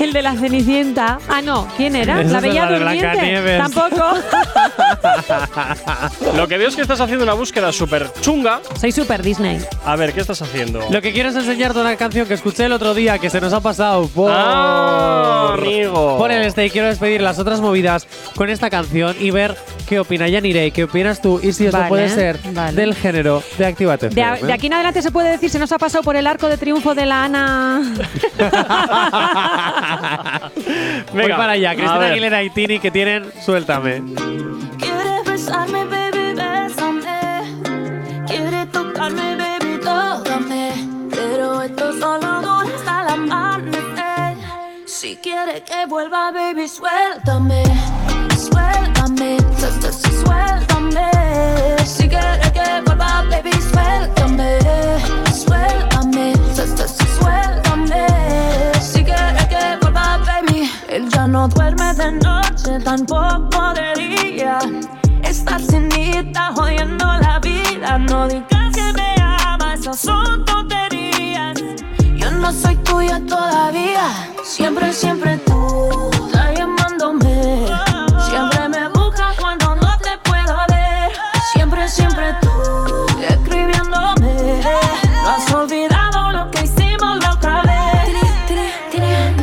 [0.02, 1.18] el de la Cenicienta.
[1.28, 2.22] Ah, no, ¿quién era?
[2.22, 3.58] La Bella la Durmiente.
[3.58, 4.14] Tampoco.
[6.36, 8.60] Lo que veo es que estás haciendo una búsqueda súper chunga.
[8.80, 9.58] Soy super Disney.
[9.84, 10.80] A ver, ¿qué estás haciendo?
[10.90, 13.52] Lo que quiero es enseñarte una canción que escuché el otro día que se nos
[13.52, 16.18] ha pasado por, Ah, amigo.
[16.18, 19.56] por el este y quiero despedir las otras movidas con esta canción y ver
[19.88, 22.72] qué opina Yanirei, qué opinas tú y si eso Vale, puede ser vale.
[22.72, 24.08] del género de Actívate.
[24.08, 26.26] De, a- de aquí en adelante se puede decir, se nos ha pasado por el
[26.26, 27.82] arco de triunfo de la Ana.
[31.12, 32.12] Voy para allá, a Cristina ver.
[32.12, 34.02] Aguilera y Tini que tienen Suéltame.
[34.78, 37.42] Quiere besarme, baby, bésame.
[38.26, 40.72] Quiere tocarme, baby, tócame.
[41.10, 44.36] Pero esto solo dura hasta el amanecer.
[44.86, 47.62] Si quiere que vuelva, baby, suéltame.
[48.36, 51.10] Suéltame, su- su- su- suéltame.
[51.84, 54.58] Si quiere que vuelva, baby, suéltame.
[55.32, 55.91] Suéltame,
[61.26, 64.58] no duerme de noche, tampoco de día.
[65.22, 67.98] Estar sin mí está jodiendo la vida.
[67.98, 71.58] No digas que me amas, esas son tonterías.
[72.16, 74.08] Yo no soy tuya todavía.
[74.42, 77.71] Siempre, siempre tú estás llamándome.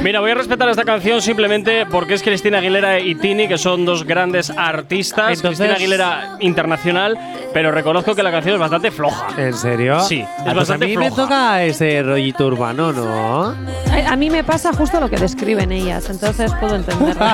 [0.10, 3.86] Mira, voy a respetar esta canción simplemente porque es Cristina Aguilera y Tini, que son
[3.86, 5.34] dos grandes artistas.
[5.34, 7.16] Entonces- Cristina Aguilera internacional,
[7.54, 9.28] pero reconozco que la canción es bastante floja.
[9.38, 10.00] ¿En serio?
[10.00, 13.50] Sí, es Ah, pues a mí me toca ese rollito urbano, ¿no?
[13.50, 17.24] A, a mí me pasa justo lo que describen ellas, entonces puedo entenderlo.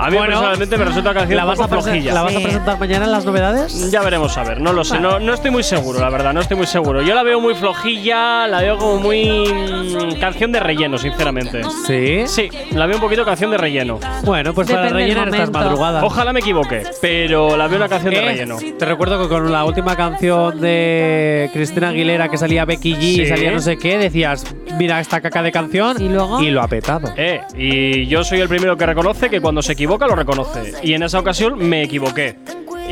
[0.00, 2.14] A mí personalmente me resulta canción ¿La vas, a flojilla.
[2.14, 3.90] ¿La vas a presentar mañana en las novedades?
[3.90, 6.40] Ya veremos a ver, no lo sé, no, no estoy muy seguro, la verdad, no
[6.40, 7.02] estoy muy seguro.
[7.02, 11.62] Yo la veo muy flojilla, la veo como muy mm, canción de relleno, sinceramente.
[11.86, 12.22] ¿Sí?
[12.26, 13.98] Sí, la veo un poquito canción de relleno.
[14.24, 15.58] Bueno, pues para Depende del rellenar estas momento.
[15.70, 16.02] madrugadas.
[16.04, 18.56] Ojalá me equivoque, pero la veo una canción de Eh, relleno.
[18.78, 23.22] Te recuerdo que con la última canción de Cristina Aguilera que salía Becky G Sí.
[23.22, 24.44] y salía no sé qué, decías,
[24.78, 27.12] mira esta caca de canción y luego y lo ha petado.
[27.16, 30.74] Eh, y yo soy el primero que reconoce que cuando se equivoca lo reconoce.
[30.82, 32.36] Y en esa ocasión me equivoqué.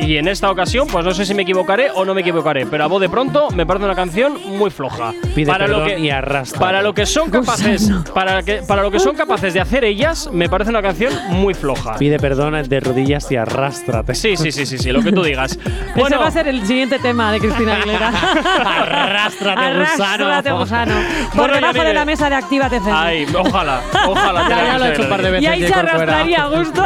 [0.01, 2.83] Y en esta ocasión, pues no sé si me equivocaré o no me equivocaré, pero
[2.83, 5.13] a voz de pronto me parece una canción muy floja.
[5.35, 6.59] Pide para lo perdón que y arrastra.
[6.59, 10.29] para lo que son capaces, para que para lo que son capaces de hacer ellas,
[10.31, 11.95] me parece una canción muy floja.
[11.97, 14.15] Pide perdón de rodillas y arrástrate.
[14.15, 15.59] Sí, sí, sí, sí, sí, lo que tú digas.
[15.95, 18.09] Ese va a ser el siguiente tema de Cristina Aguilera.
[18.89, 20.25] Arrástrate, gusano.
[20.25, 20.93] Arrástrate, gusano.
[21.29, 22.97] Por Bueno, debajo de la mesa de Actívate FM.
[22.97, 24.39] Ay, ojalá, ojalá.
[24.49, 25.43] Ya, ya lo he hecho un par de veces.
[25.43, 26.83] y ahí se arrastraría a gusto.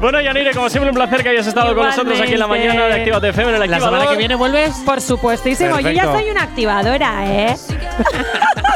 [0.00, 2.86] Bueno, Yanire, como siempre, un placer que hayas estado con nosotros aquí en la mañana
[2.86, 4.74] de Actívate FM en el La semana que viene vuelves.
[4.84, 5.78] Por supuestísimo.
[5.80, 6.12] Yo ya Perfecto.
[6.18, 7.56] soy una activadora, ¿eh?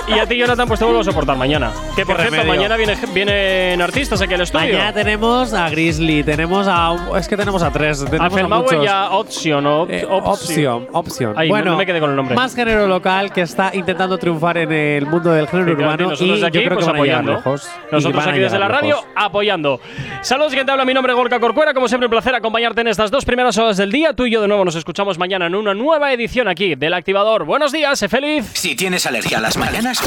[0.08, 1.72] Y a ti, Jonathan, pues te vuelvo a soportar mañana.
[1.96, 4.66] Que por Qué cierto, mañana viene, vienen artistas aquí al estudio.
[4.74, 6.94] Mañana tenemos a Grizzly, tenemos a.
[7.18, 8.02] Es que tenemos a tres.
[8.02, 8.84] a Tenemos a Felmauer muchos.
[8.84, 9.66] y a Option.
[9.66, 10.22] o- Eh, Option.
[10.32, 11.34] opción, opción.
[11.36, 12.36] Ay, no- bueno, no me quedé con el nombre.
[12.36, 16.08] Más género local que está intentando triunfar en el mundo del género Sí, urbano y
[16.10, 17.32] nosotros y aquí, yo creo pues, que van a llegar apoyando.
[17.32, 17.68] lejos.
[17.90, 19.06] Nosotros van aquí desde la radio lejos.
[19.16, 19.80] apoyando.
[20.22, 20.84] Saludos, que te habla.
[20.84, 21.74] Mi nombre es Gorka Corcuera.
[21.74, 24.14] Como siempre, un placer acompañarte en estas dos primeras horas del día.
[24.14, 27.44] Tú y yo de nuevo nos escuchamos mañana en una nueva edición aquí del Activador.
[27.44, 28.50] Buenos días, sé feliz.
[28.54, 30.00] Si tienes alergia a las mañanas,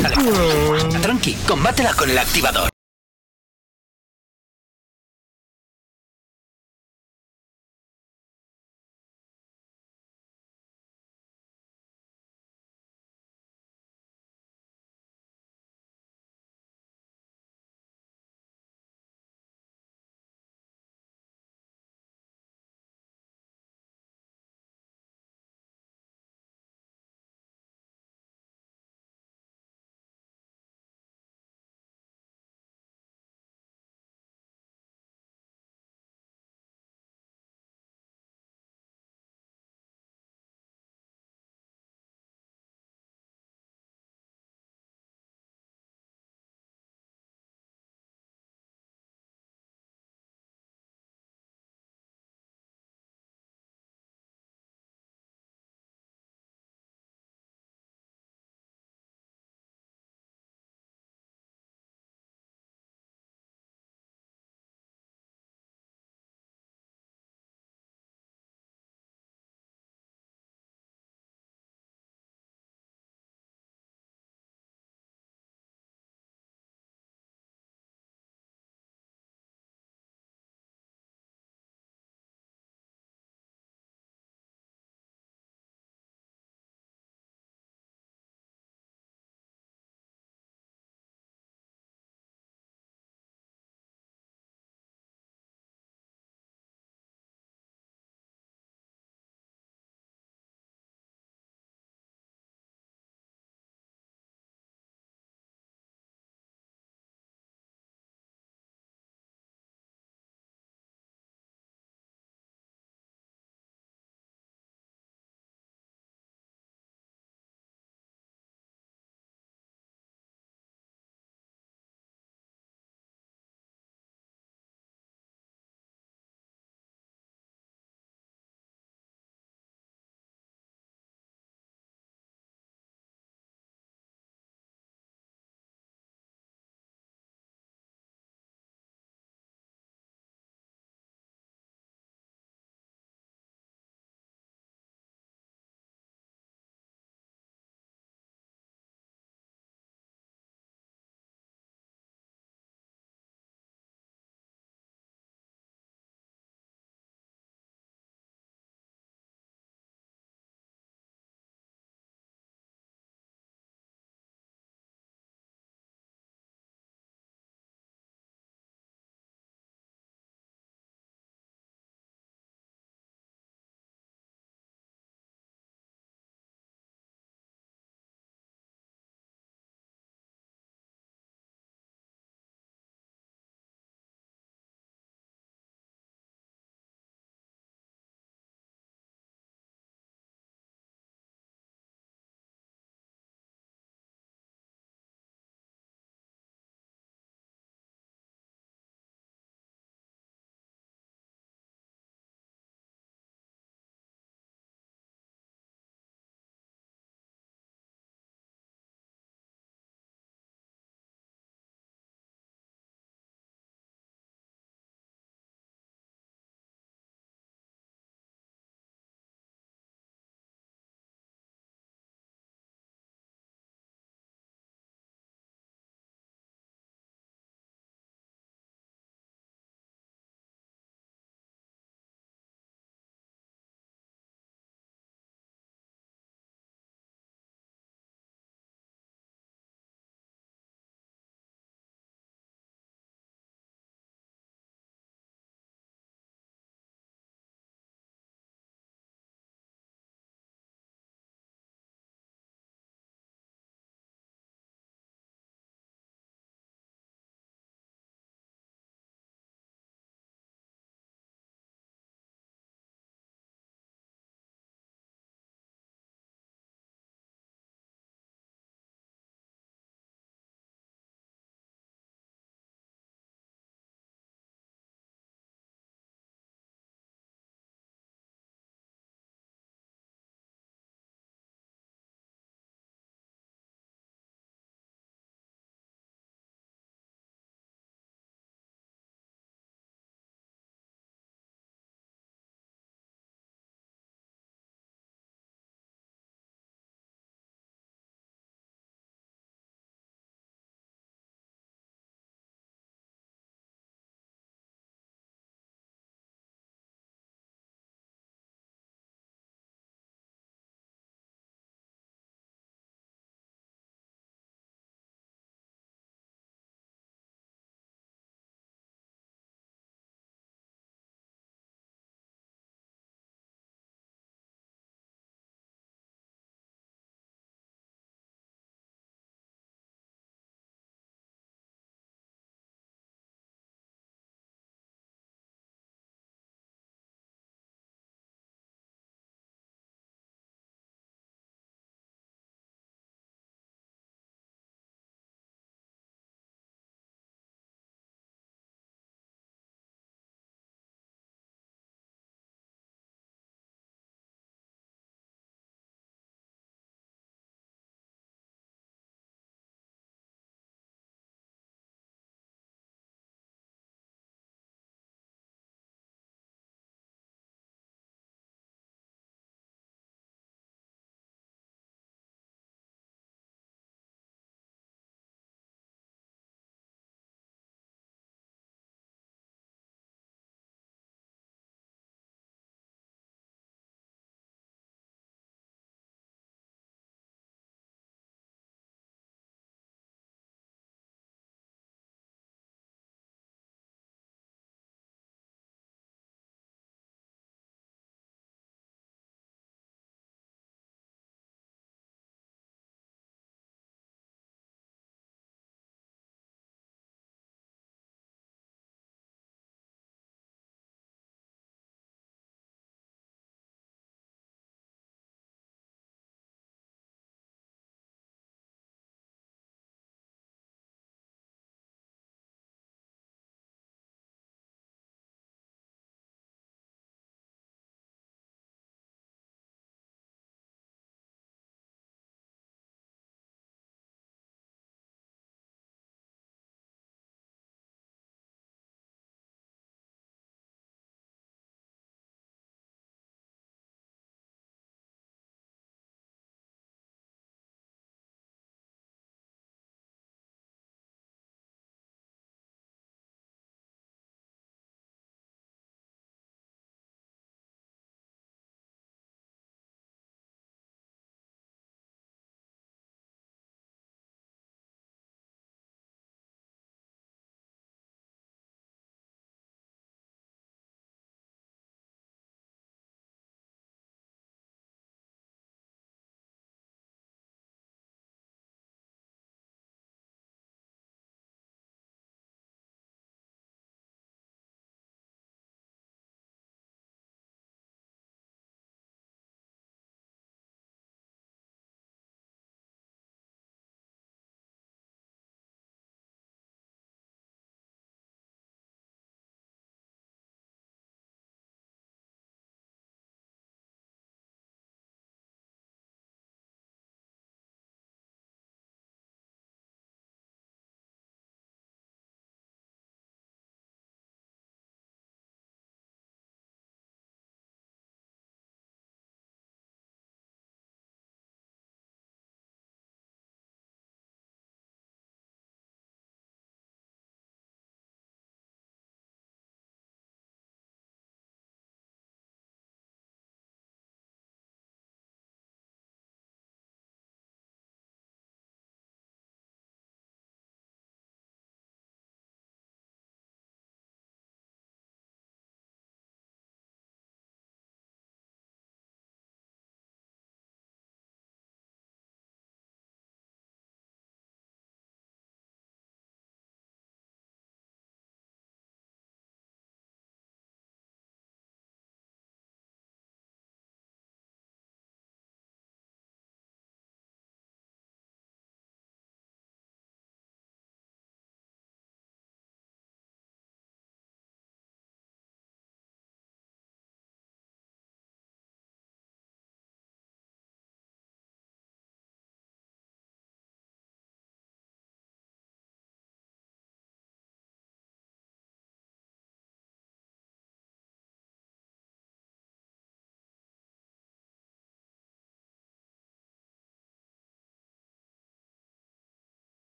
[1.02, 2.69] tranqui, combátela con el activador.